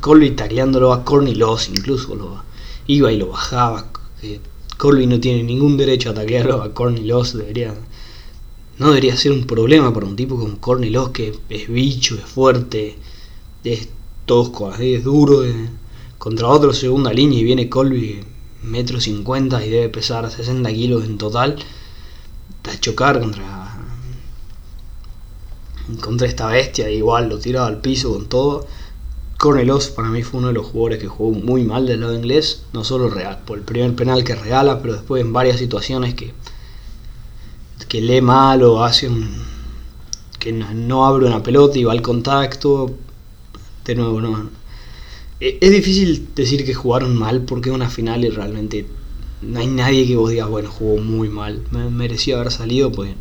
Colby 0.00 0.32
tacleándolo 0.32 0.92
a 0.92 1.04
Corny 1.04 1.34
Loss 1.34 1.68
incluso 1.68 2.14
lo 2.14 2.42
iba 2.86 3.12
y 3.12 3.18
lo 3.18 3.28
bajaba. 3.28 3.86
Colby 4.78 5.06
no 5.08 5.20
tiene 5.20 5.42
ningún 5.42 5.76
derecho 5.76 6.10
a 6.10 6.14
taclearlo 6.14 6.62
a 6.62 6.72
Corny 6.72 7.04
Loss, 7.04 7.36
debería 7.36 7.74
no 8.78 8.88
debería 8.88 9.16
ser 9.16 9.32
un 9.32 9.44
problema 9.44 9.92
para 9.92 10.06
un 10.06 10.14
tipo 10.14 10.38
como 10.38 10.58
Corny 10.60 10.88
Loss 10.88 11.10
que 11.10 11.34
es 11.48 11.68
bicho, 11.68 12.14
es 12.14 12.24
fuerte, 12.24 12.96
es 13.64 13.88
tosco, 14.24 14.72
es 14.72 15.02
duro 15.02 15.42
contra 16.16 16.46
otro 16.46 16.72
segunda 16.72 17.12
línea 17.12 17.40
y 17.40 17.44
viene 17.44 17.68
Colby 17.68 18.20
metro 18.62 19.00
cincuenta 19.00 19.64
y 19.64 19.70
debe 19.70 19.88
pesar 19.88 20.30
60 20.30 20.72
kilos 20.72 21.04
en 21.04 21.18
total 21.18 21.56
a 22.64 22.80
chocar 22.80 23.18
contra 23.18 23.78
contra 26.00 26.26
esta 26.26 26.48
bestia 26.48 26.90
igual 26.90 27.28
lo 27.28 27.38
tiraba 27.38 27.66
al 27.66 27.80
piso 27.80 28.12
con 28.12 28.26
todo 28.26 28.66
Cornelos 29.38 29.88
para 29.88 30.08
mí 30.08 30.22
fue 30.22 30.40
uno 30.40 30.48
de 30.48 30.54
los 30.54 30.66
jugadores 30.66 30.98
que 30.98 31.08
jugó 31.08 31.30
muy 31.32 31.64
mal 31.64 31.86
del 31.86 32.00
lado 32.00 32.14
inglés 32.14 32.64
no 32.72 32.84
solo 32.84 33.08
real, 33.08 33.40
por 33.46 33.58
el 33.58 33.64
primer 33.64 33.94
penal 33.94 34.24
que 34.24 34.34
regala 34.34 34.82
pero 34.82 34.94
después 34.94 35.22
en 35.22 35.32
varias 35.32 35.58
situaciones 35.58 36.14
que 36.14 36.34
que 37.88 38.02
lee 38.02 38.20
mal 38.20 38.62
o 38.64 38.84
hace 38.84 39.08
un 39.08 39.26
que 40.38 40.52
no 40.52 41.06
abre 41.06 41.26
una 41.26 41.42
pelota 41.42 41.78
y 41.78 41.84
va 41.84 41.92
al 41.92 42.02
contacto 42.02 42.94
de 43.84 43.94
nuevo 43.94 44.20
no 44.20 44.50
eh, 45.40 45.58
es 45.60 45.70
difícil 45.70 46.28
decir 46.34 46.64
que 46.64 46.74
jugaron 46.74 47.16
mal 47.16 47.42
porque 47.42 47.70
es 47.70 47.74
una 47.74 47.88
final 47.88 48.24
y 48.24 48.28
realmente 48.28 48.86
no 49.40 49.60
hay 49.60 49.68
nadie 49.68 50.06
que 50.06 50.16
vos 50.16 50.30
digas, 50.30 50.48
bueno, 50.48 50.70
jugó 50.70 51.00
muy 51.00 51.28
mal. 51.28 51.62
Me 51.70 51.88
merecía 51.90 52.36
haber 52.36 52.50
salido, 52.50 52.90
pues 52.90 53.12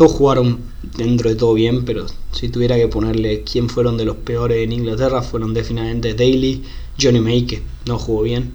todos 0.00 0.12
jugaron 0.12 0.60
dentro 0.96 1.28
de 1.28 1.36
todo 1.36 1.52
bien, 1.52 1.84
pero 1.84 2.06
si 2.32 2.48
tuviera 2.48 2.76
que 2.76 2.88
ponerle 2.88 3.42
quién 3.42 3.68
fueron 3.68 3.98
de 3.98 4.06
los 4.06 4.16
peores 4.16 4.64
en 4.64 4.72
Inglaterra, 4.72 5.20
fueron 5.20 5.52
definitivamente 5.52 6.14
Daly, 6.14 6.62
Johnny 6.98 7.20
May, 7.20 7.42
que 7.44 7.62
no 7.84 7.98
jugó 7.98 8.22
bien, 8.22 8.54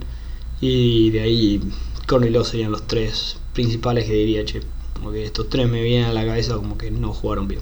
y 0.60 1.10
de 1.10 1.20
ahí 1.20 1.60
Cornelio 2.08 2.42
serían 2.42 2.72
los 2.72 2.88
tres 2.88 3.36
principales 3.52 4.06
que 4.06 4.14
diría, 4.14 4.44
che, 4.44 4.62
como 4.94 5.12
estos 5.12 5.48
tres 5.48 5.68
me 5.70 5.84
vienen 5.84 6.08
a 6.08 6.12
la 6.12 6.26
cabeza 6.26 6.56
como 6.56 6.76
que 6.76 6.90
no 6.90 7.12
jugaron 7.12 7.46
bien. 7.46 7.60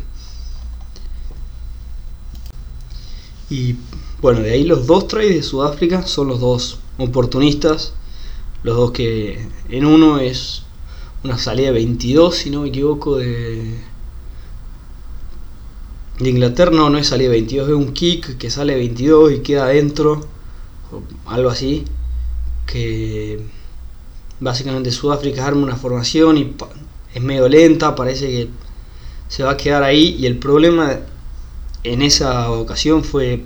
Y 3.51 3.77
bueno, 4.23 4.41
de 4.41 4.53
ahí 4.53 4.65
los 4.65 4.87
dos 4.87 5.09
tries 5.09 5.35
de 5.35 5.43
Sudáfrica 5.43 6.07
son 6.07 6.29
los 6.29 6.41
dos 6.41 6.79
oportunistas. 6.97 7.93
Los 8.63 8.79
dos 8.79 8.93
que 8.93 9.47
en 9.69 9.85
uno 9.85 10.21
es 10.21 10.64
una 11.25 11.39
salida 11.39 11.69
de 11.69 11.73
22, 11.73 12.37
si 12.37 12.51
no 12.51 12.63
me 12.63 12.69
equivoco, 12.69 13.17
de, 13.17 13.75
de 16.19 16.31
Inglaterra. 16.31 16.71
No, 16.71 16.91
no 16.91 16.99
es 16.99 17.09
salida 17.09 17.31
de 17.31 17.37
22, 17.37 17.69
es 17.69 17.75
un 17.75 17.93
kick 17.95 18.37
que 18.37 18.51
sale 18.51 18.75
de 18.75 18.81
22 18.81 19.33
y 19.33 19.39
queda 19.41 19.65
adentro. 19.65 20.27
Algo 21.27 21.49
así. 21.49 21.85
Que 22.67 23.41
básicamente 24.39 24.91
Sudáfrica 24.91 25.47
arma 25.47 25.63
una 25.63 25.77
formación 25.77 26.37
y 26.37 26.55
es 27.15 27.23
medio 27.23 27.49
lenta, 27.49 27.95
parece 27.95 28.27
que 28.27 28.49
se 29.29 29.45
va 29.45 29.53
a 29.53 29.57
quedar 29.57 29.83
ahí. 29.83 30.17
Y 30.19 30.27
el 30.27 30.39
problema 30.39 31.01
en 31.85 32.03
esa 32.03 32.51
ocasión 32.51 33.03
fue 33.03 33.43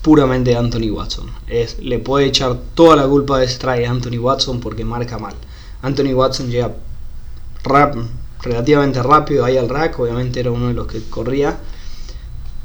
puramente 0.00 0.56
Anthony 0.56 0.90
Watson. 0.90 1.30
Es, 1.48 1.78
le 1.80 1.98
puede 1.98 2.26
echar 2.26 2.58
toda 2.74 2.96
la 2.96 3.06
culpa 3.06 3.38
de 3.38 3.44
ese 3.44 3.66
a 3.68 3.90
Anthony 3.90 4.18
Watson 4.18 4.60
porque 4.60 4.86
marca 4.86 5.18
mal. 5.18 5.34
Anthony 5.82 6.14
Watson 6.14 6.50
llega 6.50 6.74
rap, 7.64 7.96
relativamente 8.42 9.02
rápido 9.02 9.44
ahí 9.44 9.56
al 9.56 9.68
rack, 9.68 9.98
obviamente 9.98 10.40
era 10.40 10.50
uno 10.50 10.68
de 10.68 10.74
los 10.74 10.86
que 10.86 11.02
corría, 11.08 11.58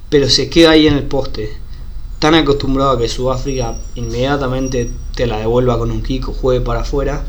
pero 0.10 0.30
se 0.30 0.50
queda 0.50 0.72
ahí 0.72 0.88
en 0.88 0.96
el 0.96 1.04
poste. 1.04 1.58
Tan 2.20 2.34
acostumbrado 2.34 2.92
a 2.92 2.98
que 2.98 3.10
Sudáfrica 3.10 3.76
inmediatamente 3.96 4.90
te 5.16 5.28
la 5.28 5.38
devuelva 5.38 5.78
con 5.78 5.92
un 5.92 6.02
kick 6.02 6.30
o 6.30 6.34
juegue 6.34 6.62
para 6.62 6.82
afuera. 6.82 7.24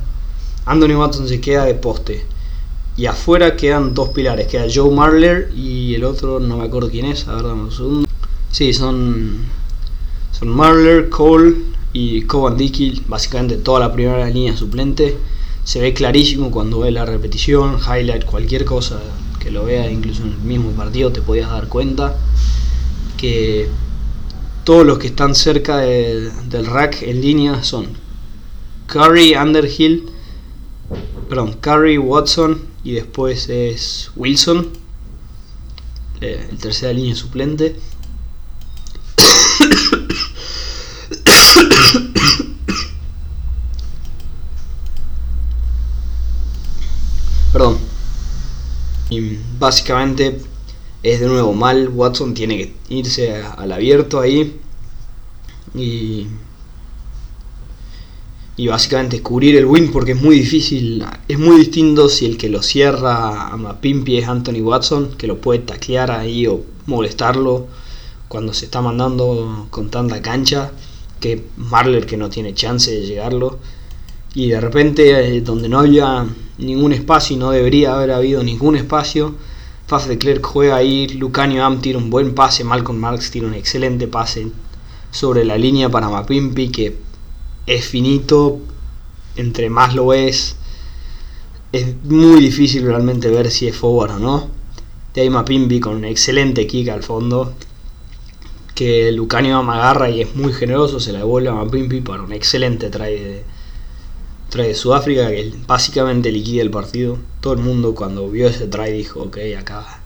Anthony 0.64 0.96
Watson 0.96 1.28
se 1.28 1.40
queda 1.40 1.64
de 1.64 1.75
poste. 1.75 2.25
Y 2.96 3.06
afuera 3.06 3.56
quedan 3.56 3.92
dos 3.92 4.08
pilares, 4.11 4.46
queda 4.46 4.66
Joe 4.73 4.94
Marler 4.94 5.52
y 5.54 5.94
el 5.94 6.04
otro 6.04 6.40
no 6.40 6.56
me 6.56 6.64
acuerdo 6.64 6.88
quién 6.88 7.06
es, 7.06 7.28
a 7.28 7.35
ver 7.35 7.44
dame 7.44 7.64
un 7.64 7.73
segundo. 7.73 8.08
Sí, 8.50 8.73
son 8.73 9.44
son 10.38 10.49
Marler, 10.49 11.08
Cole 11.08 11.54
y 11.92 12.23
Coban 12.23 12.58
básicamente 13.06 13.56
toda 13.56 13.80
la 13.80 13.92
primera 13.92 14.28
línea 14.28 14.56
suplente. 14.56 15.16
Se 15.66 15.80
ve 15.80 15.92
clarísimo 15.92 16.52
cuando 16.52 16.78
ve 16.78 16.92
la 16.92 17.04
repetición, 17.04 17.80
highlight, 17.80 18.25
cualquier 18.25 18.64
cosa 18.64 19.00
que 19.40 19.50
lo 19.50 19.64
vea, 19.64 19.90
incluso 19.90 20.23
en 20.23 20.28
el 20.30 20.38
mismo 20.38 20.70
partido 20.70 21.11
te 21.11 21.20
podías 21.20 21.50
dar 21.50 21.68
cuenta 21.68 22.16
que 23.16 23.68
todos 24.62 24.87
los 24.87 24.99
que 24.99 25.08
están 25.08 25.35
cerca 25.35 25.78
del 25.78 26.66
rack 26.66 27.02
en 27.02 27.20
línea 27.20 27.64
son 27.64 27.88
Curry, 28.87 29.35
Underhill, 29.35 30.06
perdón, 31.28 31.54
Curry, 31.61 31.99
Watson 31.99 32.62
y 32.85 32.92
después 32.92 33.49
es 33.49 34.12
Wilson, 34.14 34.68
eh, 36.20 36.46
el 36.49 36.58
tercera 36.58 36.92
línea 36.92 37.16
suplente. 37.16 37.75
Perdón. 47.56 47.78
Y 49.08 49.38
básicamente 49.59 50.41
es 51.03 51.21
de 51.21 51.27
nuevo 51.27 51.53
mal. 51.53 51.89
Watson 51.89 52.35
tiene 52.35 52.57
que 52.57 52.75
irse 52.89 53.43
al 53.43 53.73
abierto 53.73 54.21
ahí. 54.21 54.59
Y, 55.75 56.27
y 58.57 58.67
básicamente 58.69 59.23
cubrir 59.23 59.57
el 59.57 59.67
win 59.67 59.93
porque 59.93 60.13
es 60.13 60.23
muy 60.23 60.39
difícil. 60.41 61.05
Es 61.29 61.39
muy 61.39 61.59
distinto 61.59 62.09
si 62.09 62.27
el 62.27 62.39
que 62.39 62.49
lo 62.49 62.63
cierra 62.63 63.49
a 63.49 63.57
Mapimpi 63.57 64.19
es 64.19 64.29
Anthony 64.29 64.61
Watson, 64.61 65.11
que 65.19 65.27
lo 65.27 65.41
puede 65.41 65.61
taclear 65.61 66.11
ahí 66.11 66.47
o 66.47 66.65
molestarlo 66.87 67.67
cuando 68.29 68.53
se 68.55 68.65
está 68.65 68.81
mandando 68.81 69.67
con 69.71 69.91
tanta 69.91 70.21
cancha 70.23 70.73
que 71.21 71.45
Marler 71.57 72.07
que 72.07 72.17
no 72.17 72.29
tiene 72.29 72.55
chance 72.55 72.91
de 72.91 73.07
llegarlo 73.07 73.59
y 74.35 74.49
de 74.49 74.61
repente 74.61 75.37
eh, 75.37 75.41
donde 75.41 75.69
no 75.69 75.79
había 75.79 76.27
ningún 76.59 76.93
espacio 76.93 77.37
y 77.37 77.39
no 77.39 77.51
debería 77.51 77.95
haber 77.95 78.13
habido 78.13 78.43
ningún 78.43 78.77
espacio 78.77 79.35
Faf 79.87 80.09
de 80.09 80.19
Klerk 80.19 80.45
juega 80.45 80.75
ahí, 80.75 81.07
Lucanio 81.07 81.65
Am 81.65 81.81
tira 81.81 81.99
un 81.99 82.11
buen 82.11 82.35
pase, 82.35 82.65
Malcolm 82.65 82.99
Marx 82.99 83.31
tira 83.31 83.47
un 83.47 83.55
excelente 83.55 84.09
pase 84.09 84.49
sobre 85.13 85.45
la 85.45 85.57
línea 85.57 85.89
para 85.89 86.09
Mapimpi 86.09 86.71
que 86.71 86.97
es 87.67 87.87
finito, 87.87 88.59
entre 89.37 89.71
más 89.71 89.95
lo 89.95 90.13
es, 90.13 90.57
es 91.71 92.03
muy 92.03 92.41
difícil 92.41 92.85
realmente 92.85 93.31
ver 93.31 93.49
si 93.53 93.69
es 93.69 93.77
forward 93.77 94.17
o 94.17 94.19
no. 94.19 94.51
De 95.15 95.21
ahí 95.21 95.31
Mapimpi 95.31 95.79
con 95.79 95.95
un 95.95 96.05
excelente 96.05 96.67
kick 96.67 96.89
al 96.89 97.05
fondo, 97.05 97.53
que 98.75 99.13
Lucanio 99.13 99.59
agarra 99.59 100.11
y 100.11 100.23
es 100.23 100.35
muy 100.35 100.53
generoso, 100.53 100.99
se 100.99 101.13
la 101.13 101.21
devuelve 101.21 101.51
a 101.51 101.55
Mapimpi 101.55 102.01
para 102.01 102.25
un 102.25 102.33
excelente 102.33 102.91
try 102.91 103.13
de, 103.13 103.45
try 104.49 104.69
de 104.69 104.75
Sudáfrica 104.75 105.29
que 105.29 105.53
básicamente 105.67 106.31
liquida 106.31 106.62
el 106.62 106.71
partido. 106.71 107.19
Todo 107.41 107.55
el 107.55 107.61
mundo 107.61 107.95
cuando 107.95 108.29
vio 108.31 108.49
ese 108.49 108.67
try 108.67 108.93
dijo, 108.93 109.23
ok, 109.23 109.38
acá, 109.59 110.00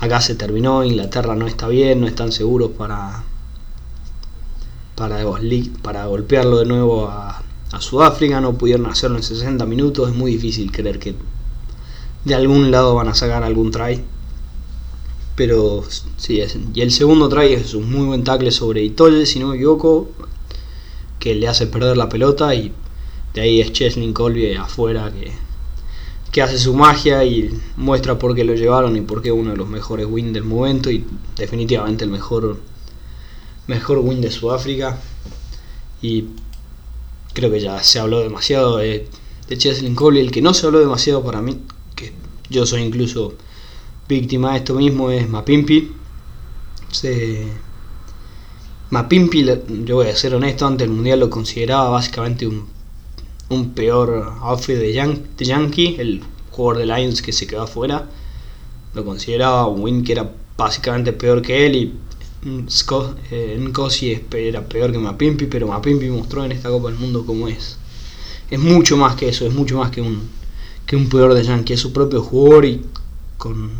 acá 0.00 0.20
se 0.20 0.34
terminó, 0.34 0.84
Inglaterra 0.84 1.34
no 1.34 1.46
está 1.46 1.68
bien, 1.68 2.00
no 2.00 2.06
están 2.06 2.32
seguros 2.32 2.70
para, 2.76 3.24
para, 4.94 5.24
para 5.82 6.06
golpearlo 6.06 6.58
de 6.58 6.66
nuevo 6.66 7.08
a, 7.08 7.42
Sudáfrica, 7.80 8.40
no 8.40 8.56
pudieron 8.56 8.86
hacerlo 8.86 9.18
en 9.18 9.22
60 9.22 9.64
minutos, 9.66 10.08
es 10.08 10.16
muy 10.16 10.32
difícil 10.32 10.72
creer 10.72 10.98
que 10.98 11.14
de 12.24 12.34
algún 12.34 12.70
lado 12.70 12.94
van 12.94 13.08
a 13.08 13.14
sacar 13.14 13.44
algún 13.44 13.70
try. 13.70 14.02
Pero 15.36 15.84
sí, 16.16 16.40
es, 16.40 16.56
y 16.74 16.80
el 16.80 16.90
segundo 16.90 17.28
try 17.28 17.52
es 17.52 17.74
un 17.74 17.92
muy 17.92 18.06
buen 18.06 18.24
tackle 18.24 18.50
sobre 18.50 18.82
Itolle, 18.82 19.26
si 19.26 19.38
no 19.38 19.48
me 19.48 19.56
equivoco, 19.56 20.08
que 21.20 21.34
le 21.34 21.46
hace 21.46 21.66
perder 21.66 21.96
la 21.96 22.08
pelota 22.08 22.54
y 22.54 22.72
de 23.34 23.40
ahí 23.40 23.60
es 23.60 23.72
Cheslin 23.72 24.12
Colby 24.12 24.54
afuera 24.54 25.12
que, 25.12 25.32
que 26.30 26.42
hace 26.42 26.58
su 26.58 26.74
magia 26.74 27.24
y 27.24 27.50
muestra 27.76 28.18
por 28.18 28.34
qué 28.34 28.44
lo 28.44 28.54
llevaron 28.54 28.96
y 28.96 29.00
por 29.00 29.22
qué 29.22 29.32
uno 29.32 29.50
de 29.50 29.56
los 29.56 29.68
mejores 29.68 30.06
wins 30.08 30.32
del 30.32 30.44
momento 30.44 30.90
y 30.90 31.04
definitivamente 31.36 32.04
el 32.04 32.10
mejor 32.10 32.58
mejor 33.66 33.98
win 33.98 34.20
de 34.20 34.30
Sudáfrica 34.30 34.98
y 36.02 36.24
creo 37.34 37.50
que 37.50 37.60
ya 37.60 37.82
se 37.82 37.98
habló 37.98 38.20
demasiado 38.20 38.78
de, 38.78 39.08
de 39.48 39.58
Cheslin 39.58 39.94
Cole. 39.94 40.20
El 40.20 40.30
que 40.30 40.42
no 40.42 40.54
se 40.54 40.66
habló 40.66 40.80
demasiado 40.80 41.22
para 41.22 41.40
mí, 41.40 41.60
que 41.94 42.12
yo 42.50 42.66
soy 42.66 42.82
incluso 42.82 43.34
víctima 44.08 44.52
de 44.52 44.58
esto 44.58 44.74
mismo, 44.74 45.10
es 45.10 45.28
Mapimpi. 45.28 45.92
Se, 46.90 47.46
Mapimpi, 48.90 49.44
yo 49.84 49.96
voy 49.96 50.08
a 50.08 50.16
ser 50.16 50.34
honesto, 50.34 50.66
antes 50.66 50.86
del 50.86 50.96
mundial 50.96 51.20
lo 51.20 51.30
consideraba 51.30 51.90
básicamente 51.90 52.46
un, 52.46 52.66
un 53.50 53.72
peor 53.74 54.34
outfit 54.42 54.76
de, 54.76 54.92
de 55.36 55.44
Yankee, 55.44 55.96
el 55.98 56.22
jugador 56.50 56.78
de 56.78 56.86
Lions 56.86 57.22
que 57.22 57.32
se 57.32 57.46
quedó 57.46 57.62
afuera. 57.62 58.08
Lo 58.94 59.04
consideraba 59.04 59.66
un 59.66 59.82
win 59.82 60.04
que 60.04 60.12
era 60.12 60.30
básicamente 60.56 61.12
peor 61.12 61.40
que 61.40 61.66
él 61.66 61.76
y 61.76 61.94
Nkosi 62.44 64.20
era 64.32 64.62
peor 64.62 64.92
que 64.92 64.98
Mapimpi, 64.98 65.46
pero 65.46 65.66
Mapimpi 65.68 66.08
mostró 66.08 66.44
en 66.44 66.52
esta 66.52 66.68
Copa 66.68 66.88
del 66.90 66.98
Mundo 66.98 67.24
cómo 67.26 67.48
es. 67.48 67.78
Es 68.50 68.58
mucho 68.58 68.96
más 68.96 69.16
que 69.16 69.28
eso, 69.28 69.46
es 69.46 69.52
mucho 69.52 69.78
más 69.78 69.90
que 69.90 70.00
un, 70.00 70.28
que 70.86 70.96
un 70.96 71.08
peor 71.08 71.34
de 71.34 71.42
Yankee, 71.42 71.74
es 71.74 71.80
su 71.80 71.92
propio 71.92 72.22
jugador 72.22 72.64
y 72.64 72.82
con, 73.36 73.70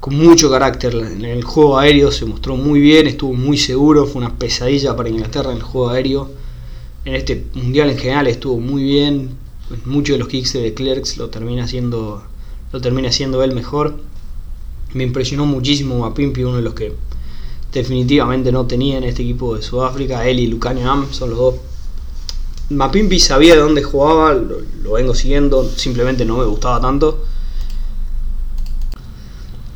con 0.00 0.16
mucho 0.16 0.50
carácter. 0.50 0.94
En 0.94 1.24
el 1.24 1.42
juego 1.42 1.78
aéreo 1.78 2.12
se 2.12 2.24
mostró 2.26 2.56
muy 2.56 2.80
bien, 2.80 3.06
estuvo 3.06 3.32
muy 3.32 3.56
seguro, 3.56 4.06
fue 4.06 4.20
una 4.22 4.38
pesadilla 4.38 4.94
para 4.94 5.08
Inglaterra 5.08 5.50
en 5.50 5.58
el 5.58 5.62
juego 5.62 5.90
aéreo. 5.90 6.43
En 7.04 7.14
este 7.14 7.44
mundial 7.54 7.90
en 7.90 7.98
general 7.98 8.26
estuvo 8.28 8.58
muy 8.58 8.82
bien, 8.82 9.36
muchos 9.84 10.14
de 10.14 10.18
los 10.18 10.28
kicks 10.28 10.54
de 10.54 10.72
Clerks 10.72 11.18
lo 11.18 11.28
termina 11.28 11.64
haciendo, 11.64 12.22
lo 12.72 12.80
termina 12.80 13.10
haciendo 13.10 13.42
él 13.42 13.54
mejor. 13.54 13.96
Me 14.94 15.04
impresionó 15.04 15.44
muchísimo 15.44 15.98
Mapimpi, 15.98 16.44
uno 16.44 16.56
de 16.56 16.62
los 16.62 16.72
que 16.72 16.94
definitivamente 17.72 18.52
no 18.52 18.66
tenía 18.66 18.96
en 18.96 19.04
este 19.04 19.22
equipo 19.22 19.54
de 19.54 19.60
Sudáfrica. 19.60 20.26
Él 20.26 20.38
y 20.38 20.46
Lucanio 20.46 20.90
Am 20.90 21.12
son 21.12 21.30
los 21.30 21.38
dos. 21.38 21.54
Mapimpi 22.70 23.20
sabía 23.20 23.54
de 23.54 23.60
dónde 23.60 23.82
jugaba, 23.82 24.32
lo, 24.32 24.92
vengo 24.92 25.14
siguiendo, 25.14 25.68
simplemente 25.68 26.24
no 26.24 26.38
me 26.38 26.44
gustaba 26.46 26.80
tanto. 26.80 27.22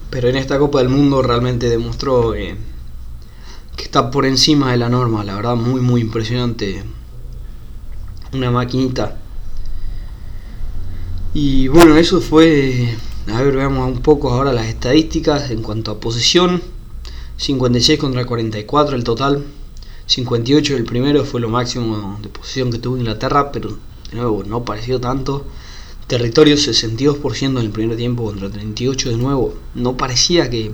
Pero 0.09 0.29
en 0.29 0.37
esta 0.37 0.59
Copa 0.59 0.79
del 0.79 0.89
Mundo 0.89 1.21
realmente 1.21 1.69
demostró 1.69 2.33
que 2.33 2.57
está 3.77 4.11
por 4.11 4.25
encima 4.25 4.71
de 4.71 4.79
la 4.79 4.89
norma, 4.89 5.25
la 5.25 5.35
verdad 5.35 5.57
muy 5.57 5.83
muy 5.83 6.01
impresionante. 6.01 6.85
Una 8.33 8.51
maquinita. 8.51 9.17
Y 11.35 11.69
bueno, 11.69 11.97
eso 11.97 12.21
fue... 12.21 12.97
A 13.29 13.43
ver, 13.43 13.57
veamos 13.57 13.91
un 13.91 14.01
poco 14.01 14.31
ahora 14.31 14.53
las 14.53 14.67
estadísticas 14.67 15.51
en 15.51 15.63
cuanto 15.63 15.91
a 15.91 16.01
posesión. 16.01 16.63
56 17.37 17.99
contra 17.99 18.27
44 18.27 18.97
el 18.97 19.05
total. 19.05 19.45
58 20.07 20.77
el 20.77 20.85
primero 20.85 21.25
fue 21.25 21.41
lo 21.41 21.49
máximo 21.49 22.19
de 22.23 22.29
posición 22.29 22.71
que 22.71 22.79
tuvo 22.79 22.97
Inglaterra, 22.97 23.53
pero 23.53 23.79
de 24.11 24.17
nuevo 24.17 24.43
no 24.45 24.65
pareció 24.65 25.01
tanto. 25.01 25.47
Territorio 26.07 26.57
62% 26.57 27.43
en 27.47 27.59
el 27.59 27.71
primer 27.71 27.97
tiempo 27.97 28.25
contra 28.25 28.51
38 28.51 29.11
de 29.11 29.17
nuevo. 29.17 29.55
No 29.75 29.97
parecía 29.97 30.49
que, 30.49 30.73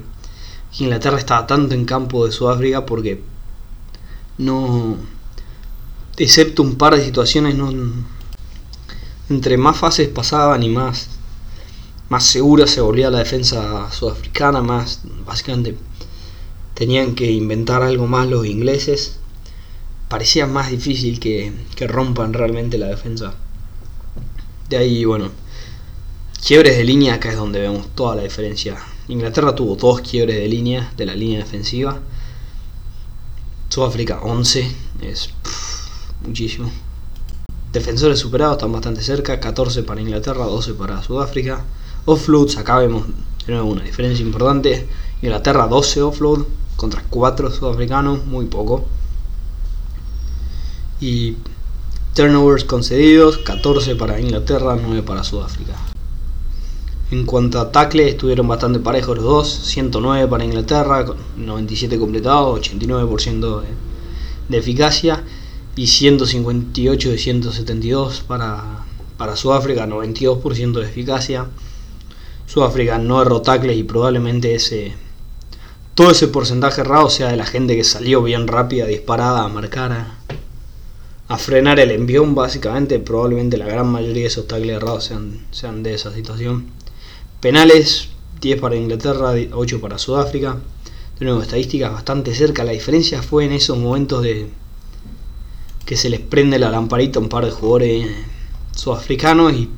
Inglaterra 0.79 1.19
estaba 1.19 1.47
tanto 1.47 1.75
en 1.75 1.85
campo 1.85 2.27
de 2.27 2.33
Sudáfrica 2.33 2.85
porque 2.85 3.23
no, 4.39 4.97
excepto 6.17 6.63
un 6.63 6.77
par 6.77 6.97
de 6.97 7.05
situaciones, 7.05 7.55
no, 7.55 7.73
entre 9.31 9.57
más 9.57 9.77
fases 9.77 10.09
pasaban 10.09 10.63
y 10.63 10.69
más, 10.69 11.09
más 12.09 12.25
segura 12.25 12.67
se 12.67 12.81
volvía 12.81 13.11
la 13.11 13.19
defensa 13.19 13.91
sudafricana, 13.91 14.61
más 14.61 15.01
básicamente 15.27 15.77
tenían 16.75 17.15
que 17.15 17.31
inventar 17.31 17.83
algo 17.83 18.07
más 18.07 18.29
los 18.29 18.47
ingleses, 18.47 19.19
parecía 20.09 20.47
más 20.47 20.71
difícil 20.71 21.19
que, 21.21 21.53
rompan 21.87 22.33
realmente 22.33 22.79
la 22.79 22.87
defensa. 22.87 23.35
De 24.69 24.77
ahí, 24.77 25.05
bueno, 25.05 25.31
quiebres 26.47 26.77
de 26.77 26.85
línea, 26.85 27.15
acá 27.15 27.31
es 27.31 27.37
donde 27.37 27.61
vemos 27.61 27.89
toda 27.95 28.17
la 28.17 28.23
diferencia. 28.23 28.77
Inglaterra 29.09 29.55
tuvo 29.55 29.77
dos 29.77 30.01
quiebres 30.01 30.37
de 30.37 30.49
línea, 30.49 30.93
de 30.97 31.07
la 31.07 31.15
línea 31.15 31.39
defensiva. 31.39 32.01
Sudáfrica 33.69 34.21
11, 34.23 34.71
es 35.03 35.31
muchísimo. 36.27 36.71
Defensores 37.73 38.19
superados 38.19 38.57
están 38.57 38.73
bastante 38.73 39.03
cerca, 39.03 39.41
14 39.41 39.83
para 39.83 40.01
Inglaterra, 40.01 40.45
12 40.45 40.75
para 40.75 41.03
Sudáfrica. 41.03 41.65
Offloads, 42.05 42.57
acá 42.57 42.79
vemos 42.79 43.05
una 43.49 43.83
diferencia 43.83 44.25
importante. 44.25 44.87
Inglaterra 45.23 45.67
12 45.67 46.03
offload, 46.03 46.45
contra 46.77 47.03
4 47.09 47.51
sudafricanos, 47.51 48.25
muy 48.27 48.47
poco. 48.47 48.85
Y 51.01 51.37
turnovers 52.15 52.65
concedidos, 52.65 53.39
14 53.39 53.97
para 53.97 54.21
Inglaterra, 54.21 54.79
9 54.81 55.03
para 55.03 55.25
Sudáfrica. 55.25 55.75
En 57.11 57.27
cuanto 57.27 57.61
a 57.61 57.71
tackle, 57.71 58.09
estuvieron 58.09 58.49
bastante 58.49 58.79
parejos 58.79 59.17
los 59.17 59.25
dos, 59.25 59.49
109 59.49 60.27
para 60.29 60.45
Inglaterra, 60.45 61.05
97 61.37 61.99
completados, 61.99 62.61
89% 62.61 63.61
de, 63.61 63.67
de, 64.49 64.59
eficacia, 64.59 65.23
y 65.77 65.87
158 65.87 67.11
de 67.11 67.19
172 67.19 68.21
para, 68.21 68.85
para 69.17 69.37
Sudáfrica, 69.37 69.87
92% 69.87 70.73
de 70.73 70.87
eficacia. 70.87 71.47
Sudáfrica 72.47 72.99
no 72.99 73.23
erró 73.23 73.43
tackles 73.43 73.77
y 73.77 73.85
probablemente 73.85 74.55
ese 74.55 74.95
todo 75.95 76.11
ese 76.11 76.27
porcentaje 76.27 76.81
errado 76.81 77.09
sea 77.09 77.29
de 77.29 77.37
la 77.37 77.47
gente 77.47 77.77
que 77.77 77.85
salió 77.85 78.21
bien 78.23 78.49
rápida, 78.49 78.87
disparada, 78.87 79.45
a 79.45 79.49
marcar, 79.49 80.17
a, 81.29 81.39
frenar 81.39 81.79
el 81.79 81.93
envión, 81.93 82.35
básicamente. 82.35 82.99
Probablemente 82.99 83.57
la 83.57 83.67
gran 83.67 83.87
mayoría 83.87 84.23
de 84.23 84.29
esos 84.29 84.49
tackles 84.49 84.77
errados 84.77 85.05
sean, 85.05 85.47
sean 85.53 85.85
de 85.85 85.95
esa 85.95 86.13
situación. 86.13 86.67
Penales, 87.41 88.09
10 88.41 88.61
para 88.61 88.75
Inglaterra, 88.75 89.35
8 89.53 89.81
para 89.81 89.99
Sudáfrica. 89.99 90.59
De 91.19 91.27
nuevo, 91.27 91.43
estadísticas 91.43 91.93
bastante 91.93 92.35
cerca. 92.35 92.65
La 92.65 92.73
diferencia 92.73 93.23
fue 93.23 93.45
en 93.45 93.53
esos 93.53 93.79
momentos 93.79 94.21
de 94.25 94.49
que 95.85 95.97
se 95.97 96.11
les 96.11 96.21
prende 96.21 96.59
la 96.59 96.71
lamparita 96.71 97.19
a 97.19 97.23
un 97.23 97.29
par 97.29 97.45
de 97.45 97.51
jugadores 97.51 98.09
sudafricanos 98.75 99.53
y 99.53 99.69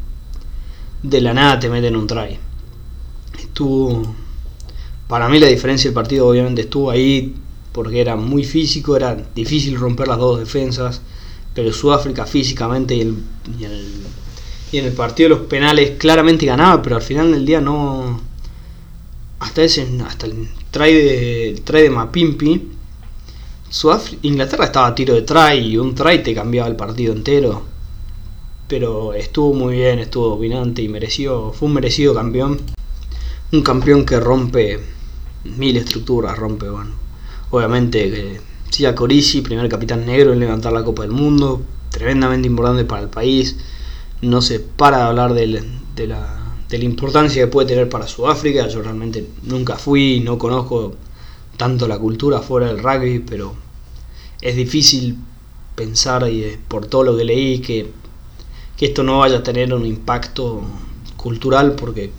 de 1.03 1.21
la 1.21 1.35
nada 1.35 1.59
te 1.59 1.69
meten 1.69 1.97
un 1.97 2.07
try. 2.07 2.39
Estuvo 3.39 4.15
para 5.09 5.29
mí 5.29 5.39
la 5.39 5.47
diferencia 5.47 5.89
del 5.89 5.95
partido 5.95 6.27
obviamente 6.27 6.63
estuvo 6.63 6.91
ahí 6.91 7.35
porque 7.73 8.01
era 8.01 8.17
muy 8.17 8.45
físico, 8.45 8.97
era 8.97 9.15
difícil 9.35 9.77
romper 9.77 10.09
las 10.09 10.19
dos 10.19 10.39
defensas, 10.39 11.03
pero 11.55 11.73
Sudáfrica 11.73 12.25
físicamente 12.27 12.95
y, 12.95 13.03
el, 13.03 13.17
y, 14.73 14.79
en 14.79 14.85
el 14.85 14.93
partido 14.93 15.29
de 15.29 15.37
los 15.37 15.47
penales 15.47 15.93
claramente 15.99 16.47
ganaba, 16.47 16.83
pero 16.83 16.97
al 16.97 17.03
final 17.03 17.33
del 17.33 17.45
día 17.45 17.61
no... 17.61 18.21
Hasta, 19.39 19.63
ese, 19.63 19.87
hasta 20.07 20.27
el 20.27 20.49
try 20.71 20.95
de, 20.95 21.51
el 21.51 21.61
try 21.61 21.83
de 21.83 21.91
Mapimpi, 21.91 22.69
Inglaterra 24.23 24.67
estaba 24.67 24.87
a 24.89 24.95
tiro 24.95 25.15
de 25.15 25.23
try 25.23 25.59
y 25.59 25.77
un 25.77 25.95
try 25.95 26.23
te 26.23 26.35
cambiaba 26.35 26.69
el 26.69 26.77
partido 26.77 27.13
entero. 27.13 27.63
Pero 28.69 29.15
estuvo 29.15 29.55
muy 29.55 29.77
bien, 29.77 29.99
estuvo 29.99 30.31
dominante 30.31 30.83
y 30.83 30.89
mereció, 30.89 31.53
fue 31.53 31.69
un 31.69 31.75
merecido 31.75 32.15
campeón. 32.15 32.61
Un 33.53 33.63
campeón 33.63 34.05
que 34.05 34.19
rompe 34.19 34.81
mil 35.45 35.77
estructuras 35.77 36.37
rompe, 36.37 36.69
bueno. 36.69 36.93
Obviamente 37.51 38.11
que 38.11 38.41
Sia 38.71 38.95
Corisi, 38.95 39.41
primer 39.41 39.69
capitán 39.69 40.05
negro 40.05 40.33
en 40.33 40.41
levantar 40.41 40.73
la 40.73 40.83
Copa 40.83 41.03
del 41.03 41.13
Mundo, 41.13 41.63
tremendamente 41.91 42.49
importante 42.49 42.85
para 42.85 43.03
el 43.03 43.09
país. 43.09 43.57
No 44.21 44.43
se 44.43 44.61
para 44.61 44.99
de 44.99 45.03
hablar 45.05 45.35
de, 45.35 45.47
la, 45.47 45.63
de 46.69 46.79
la 46.79 46.85
importancia 46.85 47.43
que 47.43 47.47
puede 47.49 47.69
tener 47.69 47.89
para 47.89 48.07
Sudáfrica. 48.07 48.67
Yo 48.67 48.83
realmente 48.83 49.27
nunca 49.45 49.77
fui, 49.77 50.21
no 50.21 50.39
conozco 50.39 50.97
tanto 51.57 51.89
la 51.89 51.99
cultura 51.99 52.41
fuera 52.41 52.67
del 52.67 52.83
rugby, 52.83 53.21
pero 53.21 53.55
es 54.41 54.57
difícil 54.57 55.17
pensar 55.75 56.29
y 56.29 56.43
eh, 56.45 56.59
por 56.69 56.87
todo 56.87 57.05
lo 57.05 57.17
que 57.17 57.25
leí 57.25 57.61
que, 57.61 57.93
que 58.77 58.87
esto 58.87 59.03
no 59.03 59.19
vaya 59.19 59.39
a 59.39 59.43
tener 59.43 59.73
un 59.75 59.87
impacto 59.87 60.63
cultural 61.17 61.75
porque 61.75 62.11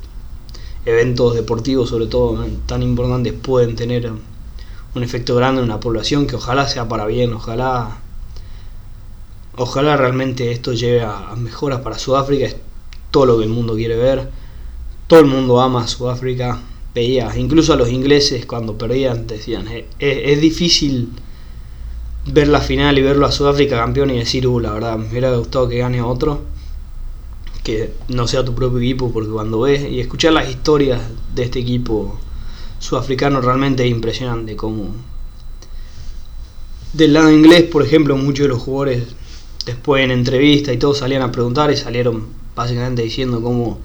eventos 0.85 1.35
deportivos, 1.35 1.89
sobre 1.89 2.07
todo 2.07 2.45
tan 2.65 2.83
importantes, 2.83 3.33
pueden 3.33 3.75
tener 3.75 4.11
un 4.95 5.03
efecto 5.03 5.35
grande 5.35 5.61
en 5.61 5.65
una 5.65 5.79
población 5.79 6.27
que 6.27 6.35
ojalá 6.35 6.67
sea 6.67 6.87
para 6.87 7.05
bien, 7.05 7.33
ojalá 7.33 7.99
ojalá 9.57 9.97
realmente 9.97 10.51
esto 10.51 10.73
lleve 10.73 11.01
a, 11.01 11.35
mejoras 11.35 11.81
para 11.81 11.97
Sudáfrica, 11.97 12.45
es 12.45 12.57
todo 13.11 13.25
lo 13.25 13.37
que 13.37 13.43
el 13.43 13.49
mundo 13.49 13.75
quiere 13.75 13.97
ver. 13.97 14.29
Todo 15.07 15.19
el 15.21 15.25
mundo 15.25 15.61
ama 15.61 15.83
a 15.83 15.87
Sudáfrica, 15.87 16.59
veía, 16.97 17.31
incluso 17.37 17.73
a 17.73 17.75
los 17.75 17.89
ingleses 17.89 18.47
cuando 18.47 18.75
perdían 18.75 19.27
decían, 19.27 19.67
eh, 19.67 19.85
es, 19.99 20.41
difícil 20.41 21.09
ver 22.25 22.47
la 22.47 22.59
final 22.59 22.97
y 22.97 23.03
verlo 23.03 23.27
a 23.27 23.31
Sudáfrica 23.31 23.77
campeón 23.77 24.09
y 24.09 24.17
decir, 24.17 24.47
uh, 24.47 24.59
la 24.59 24.73
verdad, 24.73 24.97
me 24.97 25.07
hubiera 25.07 25.31
gustado 25.35 25.69
que 25.69 25.77
gane 25.77 26.01
otro 26.01 26.41
que 27.63 27.91
no 28.07 28.27
sea 28.27 28.43
tu 28.43 28.55
propio 28.55 28.79
equipo, 28.79 29.11
porque 29.11 29.29
cuando 29.29 29.59
ves 29.61 29.85
y 29.87 29.99
escuchar 29.99 30.33
las 30.33 30.49
historias 30.49 31.01
de 31.35 31.43
este 31.43 31.59
equipo 31.59 32.17
sudafricano 32.79 33.41
realmente 33.41 33.83
es 33.83 33.91
impresionante 33.91 34.55
como 34.55 34.95
del 36.93 37.13
lado 37.13 37.31
inglés, 37.31 37.63
por 37.63 37.83
ejemplo, 37.83 38.17
muchos 38.17 38.45
de 38.45 38.49
los 38.49 38.61
jugadores 38.63 39.03
después 39.65 40.03
en 40.03 40.11
entrevista 40.11 40.73
y 40.73 40.77
todos 40.77 40.97
salían 40.97 41.21
a 41.21 41.31
preguntar 41.31 41.69
y 41.69 41.77
salieron 41.77 42.27
básicamente 42.55 43.03
diciendo 43.03 43.41
cómo 43.41 43.79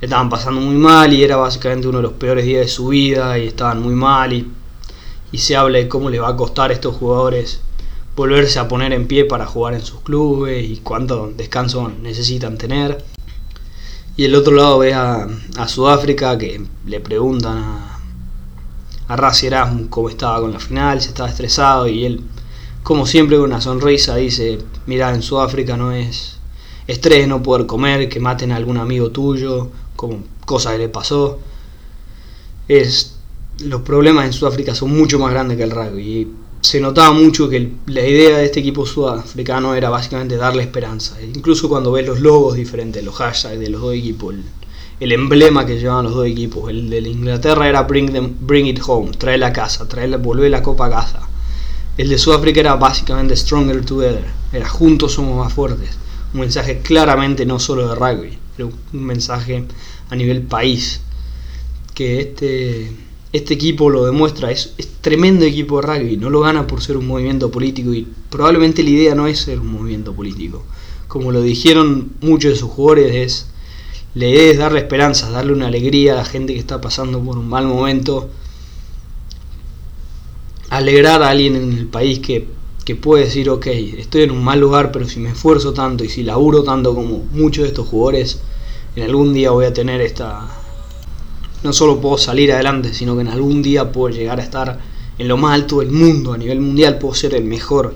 estaban 0.00 0.28
pasando 0.28 0.60
muy 0.60 0.76
mal 0.76 1.12
y 1.12 1.22
era 1.22 1.36
básicamente 1.36 1.88
uno 1.88 1.98
de 1.98 2.02
los 2.02 2.12
peores 2.12 2.44
días 2.44 2.66
de 2.66 2.68
su 2.68 2.88
vida 2.88 3.38
y 3.38 3.46
estaban 3.46 3.82
muy 3.82 3.94
mal 3.94 4.32
y, 4.32 4.50
y 5.32 5.38
se 5.38 5.56
habla 5.56 5.78
de 5.78 5.88
cómo 5.88 6.10
le 6.10 6.20
va 6.20 6.28
a 6.28 6.36
costar 6.36 6.70
a 6.70 6.74
estos 6.74 6.96
jugadores 6.96 7.60
volverse 8.16 8.58
a 8.58 8.66
poner 8.66 8.94
en 8.94 9.06
pie 9.06 9.26
para 9.26 9.44
jugar 9.44 9.74
en 9.74 9.82
sus 9.82 10.00
clubes 10.00 10.68
y 10.68 10.78
cuánto 10.78 11.32
descanso 11.36 11.92
necesitan 12.00 12.56
tener. 12.56 13.04
Y 14.16 14.24
el 14.24 14.34
otro 14.34 14.54
lado 14.54 14.78
ve 14.78 14.94
a, 14.94 15.28
Sudáfrica 15.66 16.38
que 16.38 16.64
le 16.86 17.00
preguntan 17.00 17.58
a, 17.58 17.98
a 19.08 19.16
Razi 19.16 19.48
Erasmus 19.48 19.88
cómo 19.90 20.08
estaba 20.08 20.40
con 20.40 20.52
la 20.52 20.58
final, 20.58 21.02
si 21.02 21.08
estaba 21.08 21.28
estresado 21.28 21.86
y 21.86 22.06
él, 22.06 22.22
como 22.82 23.04
siempre 23.04 23.36
con 23.36 23.46
una 23.46 23.60
sonrisa, 23.60 24.16
dice, 24.16 24.58
mira, 24.86 25.14
en 25.14 25.20
Sudáfrica 25.20 25.76
no 25.76 25.92
es 25.92 26.38
estrés 26.86 27.28
no 27.28 27.42
poder 27.42 27.66
comer, 27.66 28.08
que 28.08 28.20
maten 28.20 28.52
a 28.52 28.56
algún 28.56 28.78
amigo 28.78 29.10
tuyo, 29.10 29.70
como 29.96 30.22
cosa 30.44 30.72
que 30.72 30.78
le 30.78 30.88
pasó. 30.88 31.38
Es, 32.68 33.16
los 33.60 33.82
problemas 33.82 34.26
en 34.26 34.32
Sudáfrica 34.32 34.74
son 34.74 34.96
mucho 34.96 35.18
más 35.18 35.30
grandes 35.32 35.56
que 35.56 35.64
el 35.64 35.70
rugby 35.70 36.28
se 36.66 36.80
notaba 36.80 37.12
mucho 37.12 37.48
que 37.48 37.70
la 37.86 38.04
idea 38.04 38.38
de 38.38 38.46
este 38.46 38.60
equipo 38.60 38.84
sudafricano 38.84 39.74
era 39.74 39.88
básicamente 39.88 40.36
darle 40.36 40.62
esperanza. 40.62 41.16
Incluso 41.22 41.68
cuando 41.68 41.92
ves 41.92 42.06
los 42.06 42.20
logos 42.20 42.56
diferentes, 42.56 43.04
los 43.04 43.14
hashtags 43.14 43.60
de 43.60 43.70
los 43.70 43.80
dos 43.80 43.94
equipos, 43.94 44.34
el, 44.98 45.12
emblema 45.12 45.64
que 45.64 45.78
llevaban 45.78 46.06
los 46.06 46.14
dos 46.14 46.26
equipos, 46.26 46.68
el 46.70 46.90
de 46.90 46.98
Inglaterra 46.98 47.68
era 47.68 47.82
bring, 47.82 48.12
them, 48.12 48.34
bring 48.40 48.66
it 48.66 48.80
home, 48.84 49.12
trae 49.12 49.38
la 49.38 49.52
casa, 49.52 49.86
trae 49.86 50.08
la, 50.08 50.16
volver 50.16 50.50
la 50.50 50.62
copa 50.62 50.86
a 50.86 50.90
casa. 50.90 51.20
El 51.96 52.08
de 52.08 52.18
Sudáfrica 52.18 52.60
era 52.60 52.74
básicamente 52.74 53.36
stronger 53.36 53.84
together, 53.84 54.24
era 54.52 54.68
juntos 54.68 55.12
somos 55.12 55.36
más 55.36 55.52
fuertes. 55.52 55.90
Un 56.34 56.40
mensaje 56.40 56.80
claramente 56.80 57.46
no 57.46 57.60
solo 57.60 57.88
de 57.88 57.94
rugby, 57.94 58.38
un 58.64 59.04
mensaje 59.04 59.64
a 60.10 60.16
nivel 60.16 60.42
país. 60.42 61.00
Que 61.94 62.20
este 62.20 62.90
este 63.36 63.54
equipo 63.54 63.90
lo 63.90 64.06
demuestra, 64.06 64.50
es, 64.50 64.74
tremendo 65.00 65.44
equipo 65.44 65.80
de 65.80 65.86
rugby, 65.86 66.16
no 66.16 66.30
lo 66.30 66.40
gana 66.40 66.66
por 66.66 66.80
ser 66.80 66.96
un 66.96 67.06
movimiento 67.06 67.50
político 67.50 67.92
y 67.92 68.06
probablemente 68.30 68.82
la 68.82 68.90
idea 68.90 69.14
no 69.14 69.26
es 69.26 69.40
ser 69.40 69.60
un 69.60 69.68
movimiento 69.68 70.14
político. 70.14 70.64
Como 71.06 71.32
lo 71.32 71.42
dijeron 71.42 72.12
muchos 72.22 72.52
de 72.52 72.56
sus 72.56 72.70
jugadores, 72.70 73.14
es, 73.14 73.46
la 74.14 74.26
idea 74.26 74.50
es 74.50 74.58
darle 74.58 74.80
esperanza, 74.80 75.30
darle 75.30 75.52
una 75.52 75.66
alegría 75.66 76.14
a 76.14 76.16
la 76.16 76.24
gente 76.24 76.54
que 76.54 76.58
está 76.58 76.80
pasando 76.80 77.20
por 77.20 77.36
un 77.36 77.48
mal 77.48 77.66
momento, 77.66 78.30
alegrar 80.70 81.22
a 81.22 81.28
alguien 81.28 81.56
en 81.56 81.72
el 81.72 81.86
país 81.86 82.18
que, 82.20 82.48
que 82.84 82.96
puede 82.96 83.24
decir, 83.24 83.50
ok, 83.50 83.66
estoy 83.66 84.22
en 84.22 84.30
un 84.30 84.42
mal 84.42 84.60
lugar, 84.60 84.90
pero 84.92 85.06
si 85.06 85.20
me 85.20 85.30
esfuerzo 85.30 85.72
tanto 85.72 86.04
y 86.04 86.08
si 86.08 86.22
laburo 86.22 86.62
tanto 86.62 86.94
como 86.94 87.24
muchos 87.32 87.64
de 87.64 87.68
estos 87.68 87.86
jugadores, 87.86 88.40
en 88.96 89.02
algún 89.02 89.34
día 89.34 89.50
voy 89.50 89.66
a 89.66 89.72
tener 89.72 90.00
esta, 90.00 90.48
no 91.62 91.72
solo 91.72 92.00
puedo 92.00 92.16
salir 92.16 92.52
adelante, 92.52 92.94
sino 92.94 93.14
que 93.14 93.20
en 93.20 93.28
algún 93.28 93.62
día 93.62 93.92
puedo 93.92 94.14
llegar 94.14 94.40
a 94.40 94.42
estar 94.42 94.78
en 95.18 95.28
lo 95.28 95.36
más 95.36 95.54
alto 95.54 95.80
del 95.80 95.92
mundo, 95.92 96.32
a 96.32 96.38
nivel 96.38 96.60
mundial 96.60 96.98
puedo 96.98 97.14
ser 97.14 97.34
el 97.34 97.44
mejor. 97.44 97.94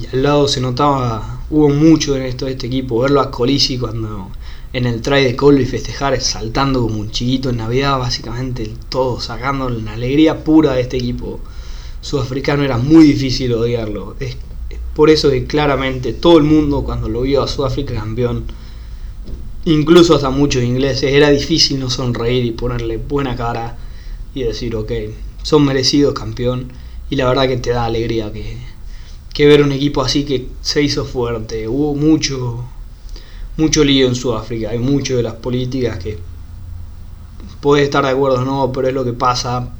Y 0.00 0.06
al 0.14 0.22
lado 0.24 0.48
se 0.48 0.60
notaba, 0.60 1.40
hubo 1.48 1.68
mucho 1.70 2.16
en 2.16 2.22
esto 2.22 2.46
de 2.46 2.52
este 2.52 2.66
equipo, 2.66 2.98
verlo 2.98 3.20
a 3.20 3.30
Colisi 3.30 3.78
cuando 3.78 4.30
en 4.72 4.84
el 4.84 5.00
try 5.00 5.24
de 5.24 5.36
Colby 5.36 5.64
festejar 5.64 6.20
saltando 6.20 6.82
como 6.82 6.98
un 6.98 7.10
chiquito 7.10 7.50
en 7.50 7.58
Navidad, 7.58 7.98
básicamente 7.98 8.70
todo 8.88 9.20
sacando 9.20 9.70
la 9.70 9.92
alegría 9.92 10.44
pura 10.44 10.72
de 10.72 10.82
este 10.82 10.98
equipo 10.98 11.40
sudafricano, 12.00 12.62
era 12.62 12.78
muy 12.78 13.04
difícil 13.04 13.54
odiarlo. 13.54 14.16
Es 14.20 14.36
por 14.94 15.08
eso 15.08 15.30
que 15.30 15.44
claramente 15.44 16.12
todo 16.12 16.36
el 16.38 16.44
mundo 16.44 16.82
cuando 16.82 17.08
lo 17.08 17.22
vio 17.22 17.42
a 17.42 17.48
Sudáfrica 17.48 17.94
campeón, 17.94 18.44
incluso 19.66 20.14
hasta 20.14 20.30
muchos 20.30 20.62
ingleses, 20.62 21.12
era 21.12 21.28
difícil 21.30 21.80
no 21.80 21.90
sonreír 21.90 22.44
y 22.44 22.52
ponerle 22.52 22.96
buena 22.96 23.36
cara 23.36 23.76
y 24.34 24.44
decir, 24.44 24.74
ok, 24.76 24.92
son 25.42 25.64
merecidos 25.64 26.14
campeón. 26.14 26.72
Y 27.10 27.16
la 27.16 27.28
verdad 27.28 27.48
que 27.48 27.56
te 27.56 27.70
da 27.70 27.84
alegría 27.84 28.32
que, 28.32 28.56
que 29.32 29.46
ver 29.46 29.62
un 29.62 29.72
equipo 29.72 30.02
así 30.02 30.24
que 30.24 30.48
se 30.60 30.82
hizo 30.82 31.04
fuerte. 31.04 31.68
Hubo 31.68 31.94
mucho, 31.94 32.64
mucho 33.56 33.84
lío 33.84 34.06
en 34.08 34.14
Sudáfrica, 34.14 34.70
hay 34.70 34.78
mucho 34.78 35.16
de 35.16 35.22
las 35.22 35.34
políticas 35.34 35.98
que 35.98 36.18
puede 37.60 37.84
estar 37.84 38.04
de 38.04 38.10
acuerdo 38.10 38.38
o 38.42 38.44
no, 38.44 38.72
pero 38.72 38.88
es 38.88 38.94
lo 38.94 39.04
que 39.04 39.12
pasa. 39.12 39.72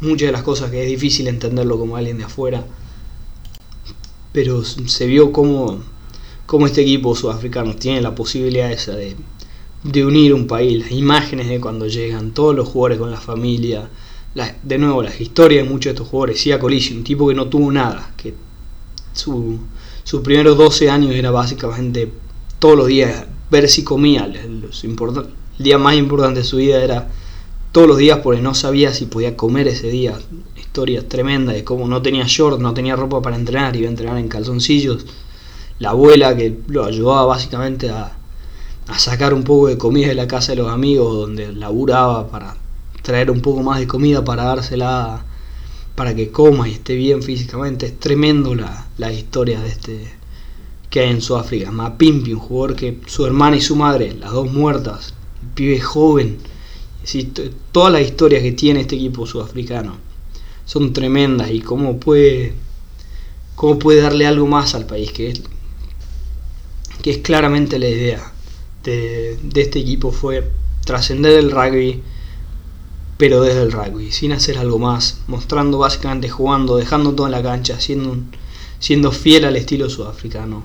Muchas 0.00 0.28
de 0.28 0.32
las 0.32 0.42
cosas 0.42 0.70
que 0.70 0.82
es 0.82 0.88
difícil 0.88 1.28
entenderlo 1.28 1.78
como 1.78 1.96
alguien 1.96 2.18
de 2.18 2.24
afuera. 2.24 2.64
Pero 4.32 4.64
se 4.64 5.06
vio 5.06 5.32
como 5.32 5.80
como 6.48 6.64
este 6.64 6.80
equipo 6.80 7.14
sudafricano 7.14 7.76
tiene 7.76 8.00
la 8.00 8.14
posibilidad 8.14 8.72
esa 8.72 8.96
de, 8.96 9.14
de 9.84 10.06
unir 10.06 10.32
un 10.32 10.46
país, 10.46 10.78
las 10.78 10.92
imágenes 10.92 11.46
de 11.46 11.60
cuando 11.60 11.86
llegan, 11.86 12.30
todos 12.32 12.56
los 12.56 12.66
jugadores 12.66 12.98
con 12.98 13.10
la 13.10 13.20
familia, 13.20 13.90
de 14.62 14.78
nuevo 14.78 15.02
las 15.02 15.20
historias 15.20 15.62
de 15.62 15.70
muchos 15.70 15.90
de 15.90 15.90
estos 15.90 16.08
jugadores, 16.08 16.40
Sia 16.40 16.58
Colisi, 16.58 16.96
un 16.96 17.04
tipo 17.04 17.28
que 17.28 17.34
no 17.34 17.48
tuvo 17.48 17.70
nada, 17.70 18.14
que 18.16 18.32
su, 19.12 19.58
sus 20.04 20.22
primeros 20.22 20.56
12 20.56 20.88
años 20.88 21.14
era 21.14 21.30
básicamente 21.30 22.10
todos 22.58 22.78
los 22.78 22.86
días 22.86 23.26
ver 23.50 23.68
si 23.68 23.84
comía, 23.84 24.24
el 24.24 24.70
día 25.58 25.76
más 25.76 25.96
importante 25.96 26.40
de 26.40 26.46
su 26.46 26.56
vida 26.56 26.82
era 26.82 27.10
todos 27.72 27.86
los 27.86 27.98
días 27.98 28.20
porque 28.22 28.40
no 28.40 28.54
sabía 28.54 28.94
si 28.94 29.04
podía 29.04 29.36
comer 29.36 29.68
ese 29.68 29.90
día, 29.90 30.18
historias 30.56 31.06
tremendas 31.10 31.56
de 31.56 31.64
cómo 31.64 31.86
no 31.88 32.00
tenía 32.00 32.24
short, 32.26 32.58
no 32.58 32.72
tenía 32.72 32.96
ropa 32.96 33.20
para 33.20 33.36
entrenar, 33.36 33.76
iba 33.76 33.86
a 33.86 33.90
entrenar 33.90 34.16
en 34.16 34.28
calzoncillos, 34.28 35.04
la 35.78 35.90
abuela 35.90 36.36
que 36.36 36.58
lo 36.68 36.84
ayudaba 36.84 37.26
básicamente 37.26 37.90
a, 37.90 38.14
sacar 38.96 39.34
un 39.34 39.44
poco 39.44 39.68
de 39.68 39.76
comida 39.76 40.08
de 40.08 40.14
la 40.14 40.26
casa 40.26 40.52
de 40.52 40.56
los 40.56 40.70
amigos 40.70 41.14
donde 41.14 41.52
laburaba 41.52 42.28
para 42.28 42.56
traer 43.02 43.30
un 43.30 43.42
poco 43.42 43.62
más 43.62 43.80
de 43.80 43.86
comida 43.86 44.24
para 44.24 44.44
dársela 44.44 45.24
para 45.94 46.14
que 46.14 46.30
coma 46.30 46.68
y 46.68 46.72
esté 46.72 46.94
bien 46.94 47.22
físicamente. 47.22 47.84
Es 47.86 47.98
tremendo 48.00 48.54
la, 48.54 48.86
la 48.96 49.12
historia 49.12 49.60
de 49.60 49.68
este 49.68 50.18
que 50.88 51.00
hay 51.00 51.10
en 51.10 51.20
Sudáfrica. 51.20 51.70
Mapimpi, 51.70 52.32
un 52.32 52.40
jugador 52.40 52.76
que 52.76 52.98
su 53.06 53.26
hermana 53.26 53.56
y 53.56 53.60
su 53.60 53.76
madre, 53.76 54.14
las 54.14 54.32
dos 54.32 54.50
muertas, 54.50 55.14
el 55.42 55.48
pibe 55.50 55.80
joven. 55.80 56.38
todas 57.72 57.92
las 57.92 58.02
historias 58.02 58.42
que 58.42 58.52
tiene 58.52 58.80
este 58.80 58.96
equipo 58.96 59.26
sudafricano 59.26 59.96
son 60.64 60.92
tremendas 60.92 61.50
y 61.50 61.60
cómo 61.60 61.98
puede, 61.98 62.54
cómo 63.54 63.78
puede 63.78 64.02
darle 64.02 64.26
algo 64.26 64.46
más 64.46 64.74
al 64.74 64.86
país, 64.86 65.12
que 65.12 65.30
es 65.30 65.42
que 67.02 67.10
es 67.10 67.18
claramente 67.18 67.78
la 67.78 67.88
idea 67.88 68.32
de, 68.84 69.38
este 69.54 69.78
equipo, 69.80 70.12
fue 70.12 70.50
trascender 70.84 71.38
el 71.38 71.50
rugby, 71.50 72.02
pero 73.16 73.42
desde 73.42 73.62
el 73.62 73.72
rugby, 73.72 74.10
sin 74.12 74.32
hacer 74.32 74.58
algo 74.58 74.78
más, 74.78 75.20
mostrando 75.26 75.78
básicamente 75.78 76.28
jugando, 76.28 76.76
dejando 76.76 77.14
todo 77.14 77.26
en 77.26 77.32
la 77.32 77.42
cancha, 77.42 77.80
siendo, 77.80 78.16
siendo 78.78 79.12
fiel 79.12 79.44
al 79.44 79.56
estilo 79.56 79.90
sudafricano. 79.90 80.62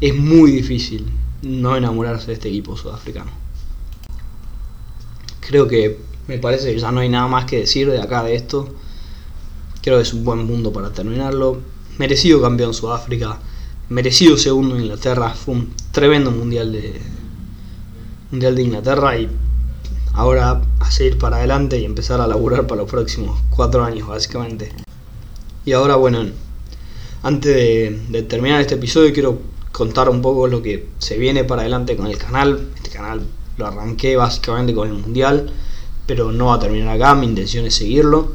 Es 0.00 0.14
muy 0.14 0.50
difícil 0.50 1.06
no 1.42 1.76
enamorarse 1.76 2.28
de 2.28 2.32
este 2.34 2.48
equipo 2.48 2.76
sudafricano. 2.76 3.30
Creo 5.40 5.66
que 5.68 5.98
me 6.28 6.38
parece 6.38 6.72
que 6.74 6.80
ya 6.80 6.90
no 6.90 7.00
hay 7.00 7.08
nada 7.08 7.28
más 7.28 7.44
que 7.44 7.60
decir 7.60 7.90
de 7.90 8.00
acá 8.00 8.22
de 8.24 8.34
esto. 8.34 8.68
Creo 9.82 9.96
que 9.96 10.02
es 10.02 10.12
un 10.12 10.24
buen 10.24 10.44
mundo 10.44 10.72
para 10.72 10.92
terminarlo. 10.92 11.60
Merecido 11.98 12.42
campeón 12.42 12.74
Sudáfrica 12.74 13.38
merecido 13.88 14.36
segundo 14.36 14.76
en 14.76 14.82
Inglaterra. 14.82 15.30
Fue 15.30 15.54
un 15.54 15.74
tremendo 15.92 16.30
mundial 16.30 16.72
de, 16.72 17.00
mundial 18.30 18.54
de 18.54 18.62
Inglaterra 18.62 19.18
y 19.18 19.28
ahora 20.14 20.62
a 20.80 20.90
seguir 20.90 21.18
para 21.18 21.36
adelante 21.36 21.78
y 21.78 21.84
empezar 21.84 22.20
a 22.20 22.26
laburar 22.26 22.66
para 22.66 22.82
los 22.82 22.90
próximos 22.90 23.40
cuatro 23.50 23.84
años 23.84 24.08
básicamente. 24.08 24.72
Y 25.64 25.72
ahora 25.72 25.96
bueno, 25.96 26.24
antes 27.22 27.54
de, 27.54 28.02
de, 28.08 28.22
terminar 28.22 28.60
este 28.60 28.74
episodio 28.74 29.12
quiero 29.12 29.40
contar 29.72 30.08
un 30.08 30.22
poco 30.22 30.46
lo 30.46 30.62
que 30.62 30.88
se 30.98 31.18
viene 31.18 31.44
para 31.44 31.62
adelante 31.62 31.96
con 31.96 32.06
el 32.06 32.18
canal. 32.18 32.68
Este 32.76 32.90
canal 32.90 33.22
lo 33.56 33.66
arranqué 33.66 34.16
básicamente 34.16 34.74
con 34.74 34.88
el 34.88 34.94
mundial, 34.94 35.50
pero 36.06 36.32
no 36.32 36.46
va 36.46 36.54
a 36.54 36.58
terminar 36.58 36.96
acá, 36.96 37.14
mi 37.14 37.26
intención 37.26 37.66
es 37.66 37.74
seguirlo. 37.74 38.32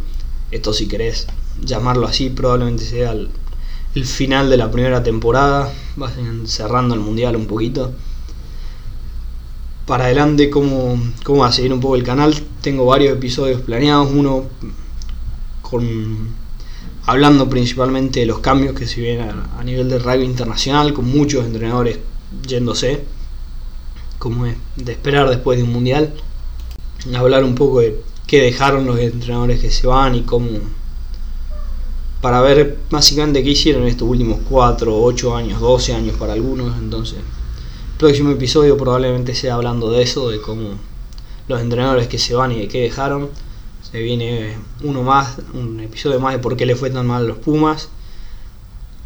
Esto 0.51 0.73
si 0.73 0.87
querés 0.87 1.27
llamarlo 1.63 2.07
así 2.07 2.29
probablemente 2.29 2.83
sea 2.83 3.11
el, 3.11 3.29
el 3.95 4.05
final 4.05 4.49
de 4.49 4.57
la 4.57 4.71
primera 4.71 5.03
temporada, 5.03 5.71
cerrando 6.45 6.95
el 6.95 7.01
mundial 7.01 7.35
un 7.35 7.45
poquito. 7.45 7.91
Para 9.85 10.05
adelante, 10.05 10.49
¿cómo, 10.49 10.97
cómo 11.23 11.41
va 11.41 11.47
a 11.47 11.51
seguir 11.51 11.73
un 11.73 11.81
poco 11.81 11.95
el 11.95 12.03
canal? 12.03 12.33
Tengo 12.61 12.85
varios 12.85 13.13
episodios 13.13 13.61
planeados, 13.61 14.09
uno 14.11 14.45
con 15.61 16.41
hablando 17.05 17.49
principalmente 17.49 18.21
de 18.21 18.25
los 18.25 18.39
cambios 18.39 18.75
que 18.75 18.87
se 18.87 19.01
vienen 19.01 19.31
a, 19.57 19.63
nivel 19.63 19.89
de 19.89 19.99
rugby 19.99 20.23
internacional, 20.23 20.93
con 20.93 21.05
muchos 21.05 21.45
entrenadores 21.45 21.99
yéndose, 22.47 23.03
como 24.19 24.45
es 24.45 24.55
de 24.75 24.91
esperar 24.91 25.29
después 25.29 25.57
de 25.57 25.63
un 25.63 25.73
mundial. 25.73 26.13
Hablar 27.15 27.43
un 27.43 27.55
poco 27.55 27.79
de 27.79 27.99
qué 28.27 28.41
dejaron 28.43 28.85
los 28.85 28.99
entrenadores 28.99 29.59
que 29.59 29.71
se 29.71 29.87
van 29.87 30.15
y 30.15 30.21
cómo 30.21 30.49
para 32.21 32.39
ver 32.41 32.77
básicamente 32.89 33.43
qué 33.43 33.49
hicieron 33.49 33.87
estos 33.87 34.07
últimos 34.07 34.39
4, 34.47 35.03
8 35.03 35.35
años, 35.35 35.59
12 35.59 35.93
años 35.93 36.15
para 36.17 36.33
algunos. 36.33 36.77
Entonces, 36.77 37.17
el 37.17 37.97
próximo 37.97 38.29
episodio 38.29 38.77
probablemente 38.77 39.33
sea 39.33 39.55
hablando 39.55 39.91
de 39.91 40.03
eso, 40.03 40.29
de 40.29 40.39
cómo 40.39 40.69
los 41.47 41.59
entrenadores 41.59 42.07
que 42.07 42.19
se 42.19 42.35
van 42.35 42.51
y 42.51 42.59
de 42.59 42.67
qué 42.67 42.81
dejaron. 42.81 43.29
Se 43.91 43.99
viene 43.99 44.55
uno 44.83 45.01
más, 45.01 45.37
un 45.53 45.79
episodio 45.79 46.19
más 46.19 46.33
de 46.33 46.39
por 46.39 46.55
qué 46.55 46.65
le 46.65 46.75
fue 46.75 46.91
tan 46.91 47.07
mal 47.07 47.25
a 47.25 47.27
los 47.27 47.37
Pumas. 47.39 47.89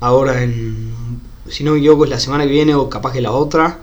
Ahora, 0.02 0.44
en, 0.44 0.94
si 1.48 1.64
no 1.64 1.72
me 1.72 1.80
equivoco, 1.80 2.04
es 2.04 2.10
la 2.10 2.20
semana 2.20 2.44
que 2.44 2.52
viene 2.52 2.76
o 2.76 2.90
capaz 2.90 3.14
que 3.14 3.22
la 3.22 3.32
otra. 3.32 3.80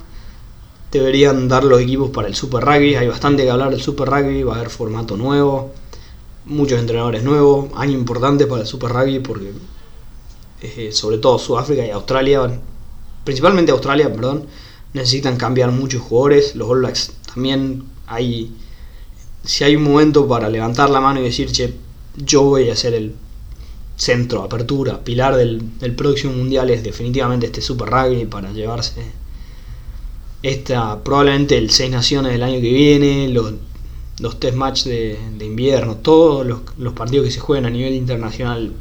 Deberían 0.93 1.49
dar 1.49 1.65
los 1.65 1.81
equipos 1.81 2.11
para 2.11 2.29
el 2.29 2.35
Super 2.35 2.63
Rugby. 2.63 2.97
Hay 2.97 3.09
bastante 3.09 3.45
que 3.45 3.51
hablar 3.51 3.71
del 3.71 3.81
Super 3.81 4.11
Rugby. 4.11 4.43
Va 4.43 4.53
a 4.53 4.57
haber 4.57 4.69
formato 4.69 5.17
nuevo 5.17 5.73
muchos 6.47 6.79
entrenadores 6.79 7.23
nuevos, 7.23 7.71
año 7.75 7.93
importante 7.93 8.47
para 8.47 8.63
el 8.63 8.67
Super 8.67 8.91
Rugby 8.91 9.21
porque 9.21 9.53
eh, 10.63 10.91
sobre 10.93 11.19
todo 11.19 11.39
Sudáfrica 11.39 11.87
y 11.87 11.91
Australia, 11.91 12.61
principalmente 13.25 13.73
Australia, 13.73 14.13
perdón, 14.13 14.47
necesitan 14.93 15.37
cambiar 15.37 15.71
muchos 15.73 16.03
jugadores, 16.03 16.55
los 16.55 16.69
All 16.69 16.81
Blacks 16.81 17.13
también 17.35 17.85
hay 18.07 18.53
si 19.45 19.65
hay 19.65 19.77
un 19.77 19.83
momento 19.83 20.27
para 20.29 20.49
levantar 20.49 20.91
la 20.91 21.01
mano 21.01 21.21
y 21.21 21.25
decir, 21.25 21.51
che, 21.51 21.75
yo 22.17 22.43
voy 22.43 22.71
a 22.71 22.77
ser 22.77 22.95
el 22.95 23.15
centro, 23.97 24.43
apertura, 24.43 25.03
pilar 25.03 25.37
del, 25.37 25.63
próximo 25.97 26.33
mundial 26.33 26.71
es 26.71 26.83
definitivamente 26.83 27.47
este 27.47 27.61
Super 27.61 27.89
Rugby 27.89 28.27
para 28.27 28.53
llevarse 28.53 29.03
esta 30.43 31.03
probablemente 31.05 31.57
el 31.57 31.71
Seis 31.71 31.91
Naciones 31.91 32.33
del 32.33 32.43
año 32.43 32.61
que 32.61 32.73
viene, 32.73 33.29
los 33.29 33.55
los 34.23 34.39
test 34.39 34.55
match 34.55 34.85
de, 34.85 35.19
invierno, 35.41 35.97
todos 35.97 36.47
los, 36.47 36.93
partidos 36.95 37.27
que 37.27 37.33
se 37.33 37.41
juegan 37.41 37.67
a 37.67 37.71
nivel 37.71 37.93
internacional. 37.93 38.73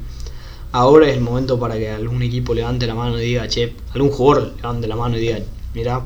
Ahora 0.71 1.09
es 1.09 1.17
el 1.17 1.21
momento 1.21 1.59
para 1.59 1.77
que 1.77 1.89
algún 1.89 2.21
equipo 2.21 2.53
levante 2.53 2.85
la 2.85 2.93
mano 2.93 3.19
y 3.19 3.25
diga, 3.25 3.47
che, 3.47 3.75
algún 3.93 4.11
jugador 4.11 4.53
levante 4.55 4.87
la 4.87 4.95
mano 4.95 5.17
y 5.17 5.21
diga, 5.21 5.39
mira, 5.73 6.05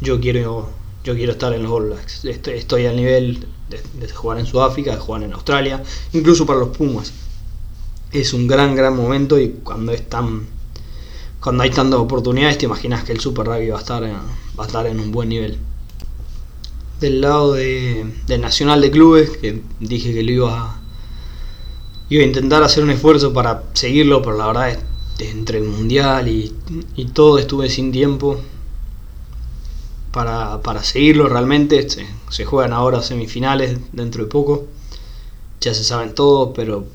yo 0.00 0.18
quiero, 0.18 0.70
yo 1.04 1.14
quiero 1.14 1.32
estar 1.32 1.52
en 1.52 1.62
los 1.62 1.70
All 1.70 1.90
Blacks. 1.90 2.24
Estoy, 2.24 2.86
al 2.86 2.96
nivel 2.96 3.46
de, 3.68 4.08
jugar 4.08 4.38
en 4.38 4.46
Sudáfrica, 4.46 4.92
de 4.92 4.98
jugar 4.98 5.24
en 5.24 5.34
Australia, 5.34 5.82
incluso 6.14 6.46
para 6.46 6.60
los 6.60 6.70
Pumas. 6.70 7.12
Es 8.12 8.32
un 8.32 8.46
gran, 8.46 8.74
gran 8.74 8.96
momento 8.96 9.38
y 9.38 9.50
cuando 9.62 9.92
es 9.92 10.02
cuando 11.38 11.62
hay 11.62 11.70
tantas 11.70 12.00
oportunidades, 12.00 12.58
te 12.58 12.64
imaginas 12.64 13.04
que 13.04 13.12
el 13.12 13.20
Super 13.20 13.46
Rugby 13.46 13.68
va 13.68 13.76
a 13.76 13.80
estar, 13.80 14.02
va 14.02 14.64
a 14.64 14.66
estar 14.66 14.86
en 14.86 15.00
un 15.00 15.12
buen 15.12 15.28
nivel 15.28 15.58
del 17.00 17.20
lado 17.20 17.54
de, 17.54 18.04
del 18.26 18.40
Nacional 18.40 18.80
de 18.80 18.90
Clubes, 18.90 19.30
que 19.38 19.62
dije 19.80 20.12
que 20.12 20.22
lo 20.22 20.30
iba 20.30 20.60
a, 20.60 20.80
iba 22.10 22.22
a 22.22 22.26
intentar 22.26 22.62
hacer 22.62 22.84
un 22.84 22.90
esfuerzo 22.90 23.32
para 23.32 23.64
seguirlo, 23.72 24.22
pero 24.22 24.36
la 24.36 24.46
verdad 24.46 24.70
es, 24.70 24.78
entre 25.20 25.58
el 25.58 25.64
Mundial 25.64 26.28
y, 26.28 26.54
todo 27.12 27.38
estuve 27.38 27.68
sin 27.68 27.92
tiempo 27.92 28.40
para, 30.12 30.60
seguirlo 30.82 31.28
realmente. 31.28 31.88
Se, 31.88 32.44
juegan 32.44 32.72
ahora 32.72 33.02
semifinales 33.02 33.78
dentro 33.92 34.24
de 34.24 34.30
poco, 34.30 34.66
ya 35.60 35.74
se 35.74 35.84
saben 35.84 36.14
todo, 36.14 36.52
pero 36.52 36.86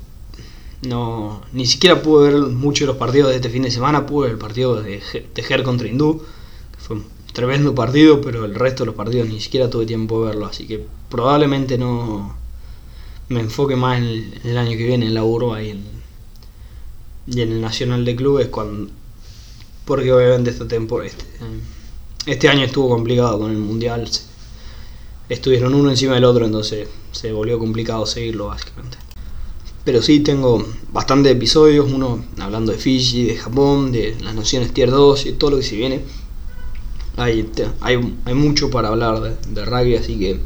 no 0.86 1.42
ni 1.52 1.66
siquiera 1.66 2.02
pude 2.02 2.30
ver 2.30 2.42
muchos 2.42 2.80
de 2.80 2.86
los 2.86 2.96
partidos 2.96 3.30
de 3.30 3.36
este 3.36 3.48
fin 3.48 3.62
de 3.62 3.70
semana, 3.70 4.06
pude 4.06 4.26
ver 4.26 4.34
el 4.34 4.38
partido 4.38 4.80
de, 4.82 5.00
de 5.34 5.62
contra 5.62 5.88
Hindú, 5.88 6.20
que 6.72 6.80
fue 6.80 6.96
tremendo 7.36 7.74
partido, 7.74 8.22
pero 8.22 8.46
el 8.46 8.54
resto 8.54 8.82
de 8.82 8.86
los 8.86 8.94
partidos 8.94 9.28
ni 9.28 9.42
siquiera 9.42 9.68
tuve 9.68 9.84
tiempo 9.84 10.22
de 10.22 10.28
verlo, 10.28 10.46
así 10.46 10.66
que 10.66 10.86
probablemente 11.10 11.76
no 11.76 12.34
me 13.28 13.40
enfoque 13.40 13.76
más 13.76 13.98
en 13.98 14.40
el, 14.42 14.56
año 14.56 14.70
que 14.70 14.86
viene 14.86 15.04
en 15.04 15.12
la 15.12 15.22
Urba 15.22 15.62
y 15.62 15.68
en, 15.68 15.84
y 17.26 17.42
en 17.42 17.52
el 17.52 17.60
Nacional 17.60 18.06
de 18.06 18.16
Clubes, 18.16 18.48
cuando, 18.48 18.90
porque 19.84 20.10
obviamente 20.14 20.48
este, 20.48 20.64
este, 20.64 21.24
este 22.24 22.48
año 22.48 22.64
estuvo 22.64 22.88
complicado 22.88 23.38
con 23.38 23.50
el 23.50 23.58
Mundial, 23.58 24.08
estuvieron 25.28 25.74
uno 25.74 25.90
encima 25.90 26.14
del 26.14 26.24
otro, 26.24 26.46
entonces 26.46 26.88
se 27.12 27.32
volvió 27.32 27.58
complicado 27.58 28.06
seguirlo 28.06 28.46
básicamente. 28.46 28.96
Pero 29.84 30.00
sí 30.00 30.20
tengo 30.20 30.66
bastantes 30.90 31.32
episodios, 31.32 31.86
uno 31.92 32.24
hablando 32.40 32.72
de 32.72 32.78
Fiji, 32.78 33.24
de 33.26 33.36
Japón, 33.36 33.92
de 33.92 34.16
las 34.22 34.34
Naciones 34.34 34.72
Tier 34.72 34.90
2 34.90 35.26
y 35.26 35.32
todo 35.32 35.50
lo 35.50 35.56
que 35.58 35.64
se 35.64 35.76
viene 35.76 36.00
hay, 37.16 37.50
hay, 37.80 38.34
mucho 38.34 38.70
para 38.70 38.88
hablar 38.88 39.38
de, 39.46 39.64
rugby, 39.64 39.96
así 39.96 40.18
que 40.18 40.40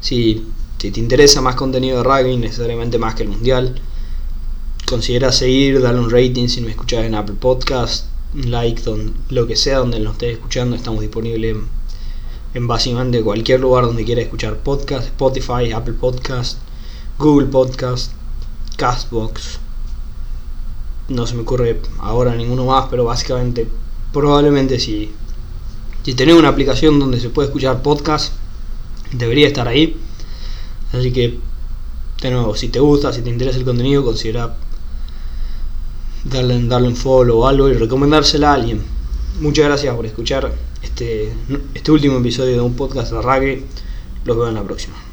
si, 0.00 0.46
si, 0.78 0.90
te 0.90 1.00
interesa 1.00 1.40
más 1.40 1.56
contenido 1.56 1.98
de 1.98 2.04
rugby, 2.04 2.36
necesariamente 2.36 2.98
más 2.98 3.14
que 3.14 3.24
el 3.24 3.30
mundial, 3.30 3.80
considera 4.86 5.32
seguir, 5.32 5.80
darle 5.80 6.00
un 6.00 6.10
rating 6.10 6.48
si 6.48 6.60
me 6.60 6.70
escuchas 6.70 7.04
en 7.04 7.14
Apple 7.14 7.36
Podcast, 7.40 8.06
like, 8.34 8.82
lo 9.30 9.46
que 9.46 9.56
sea 9.56 9.78
donde 9.78 9.98
nos 9.98 10.12
estés 10.14 10.34
escuchando, 10.34 10.76
estamos 10.76 11.00
disponibles 11.00 11.56
en, 12.54 12.66
básicamente 12.68 13.22
cualquier 13.22 13.60
lugar 13.60 13.84
donde 13.84 14.04
quieras 14.04 14.24
escuchar 14.24 14.58
podcast, 14.58 15.06
Spotify, 15.06 15.72
Apple 15.72 15.94
Podcast, 15.94 16.58
Google 17.18 17.48
Podcast, 17.48 18.12
Castbox. 18.76 19.58
No 21.08 21.26
se 21.26 21.34
me 21.34 21.42
ocurre 21.42 21.80
ahora 21.98 22.34
ninguno 22.36 22.64
más, 22.64 22.86
pero 22.88 23.04
básicamente 23.04 23.68
probablemente 24.12 24.78
si 24.78 25.12
si 26.04 26.14
tenés 26.14 26.34
una 26.34 26.48
aplicación 26.48 27.00
donde 27.00 27.18
se 27.18 27.30
puede 27.30 27.48
escuchar 27.48 27.82
podcast, 27.82 28.34
debería 29.12 29.46
estar 29.46 29.66
ahí. 29.66 29.96
Así 30.92 31.12
que, 31.12 31.38
de 32.20 32.30
nuevo, 32.30 32.54
si 32.54 32.68
te 32.68 32.78
gusta, 32.78 33.12
si 33.12 33.22
te 33.22 33.30
interesa 33.30 33.58
el 33.58 33.64
contenido, 33.64 34.04
considera 34.04 34.54
darle, 36.24 36.62
darle 36.66 36.88
un 36.88 36.96
follow 36.96 37.40
o 37.40 37.46
algo 37.46 37.68
y 37.68 37.72
recomendársela 37.72 38.50
a 38.50 38.54
alguien. 38.54 38.82
Muchas 39.40 39.64
gracias 39.64 39.96
por 39.96 40.06
escuchar 40.06 40.52
este, 40.82 41.32
este 41.74 41.90
último 41.90 42.18
episodio 42.18 42.52
de 42.52 42.60
un 42.60 42.74
podcast 42.74 43.10
de 43.10 43.22
rugby. 43.22 43.64
Los 44.24 44.36
veo 44.36 44.48
en 44.48 44.54
la 44.54 44.62
próxima. 44.62 45.03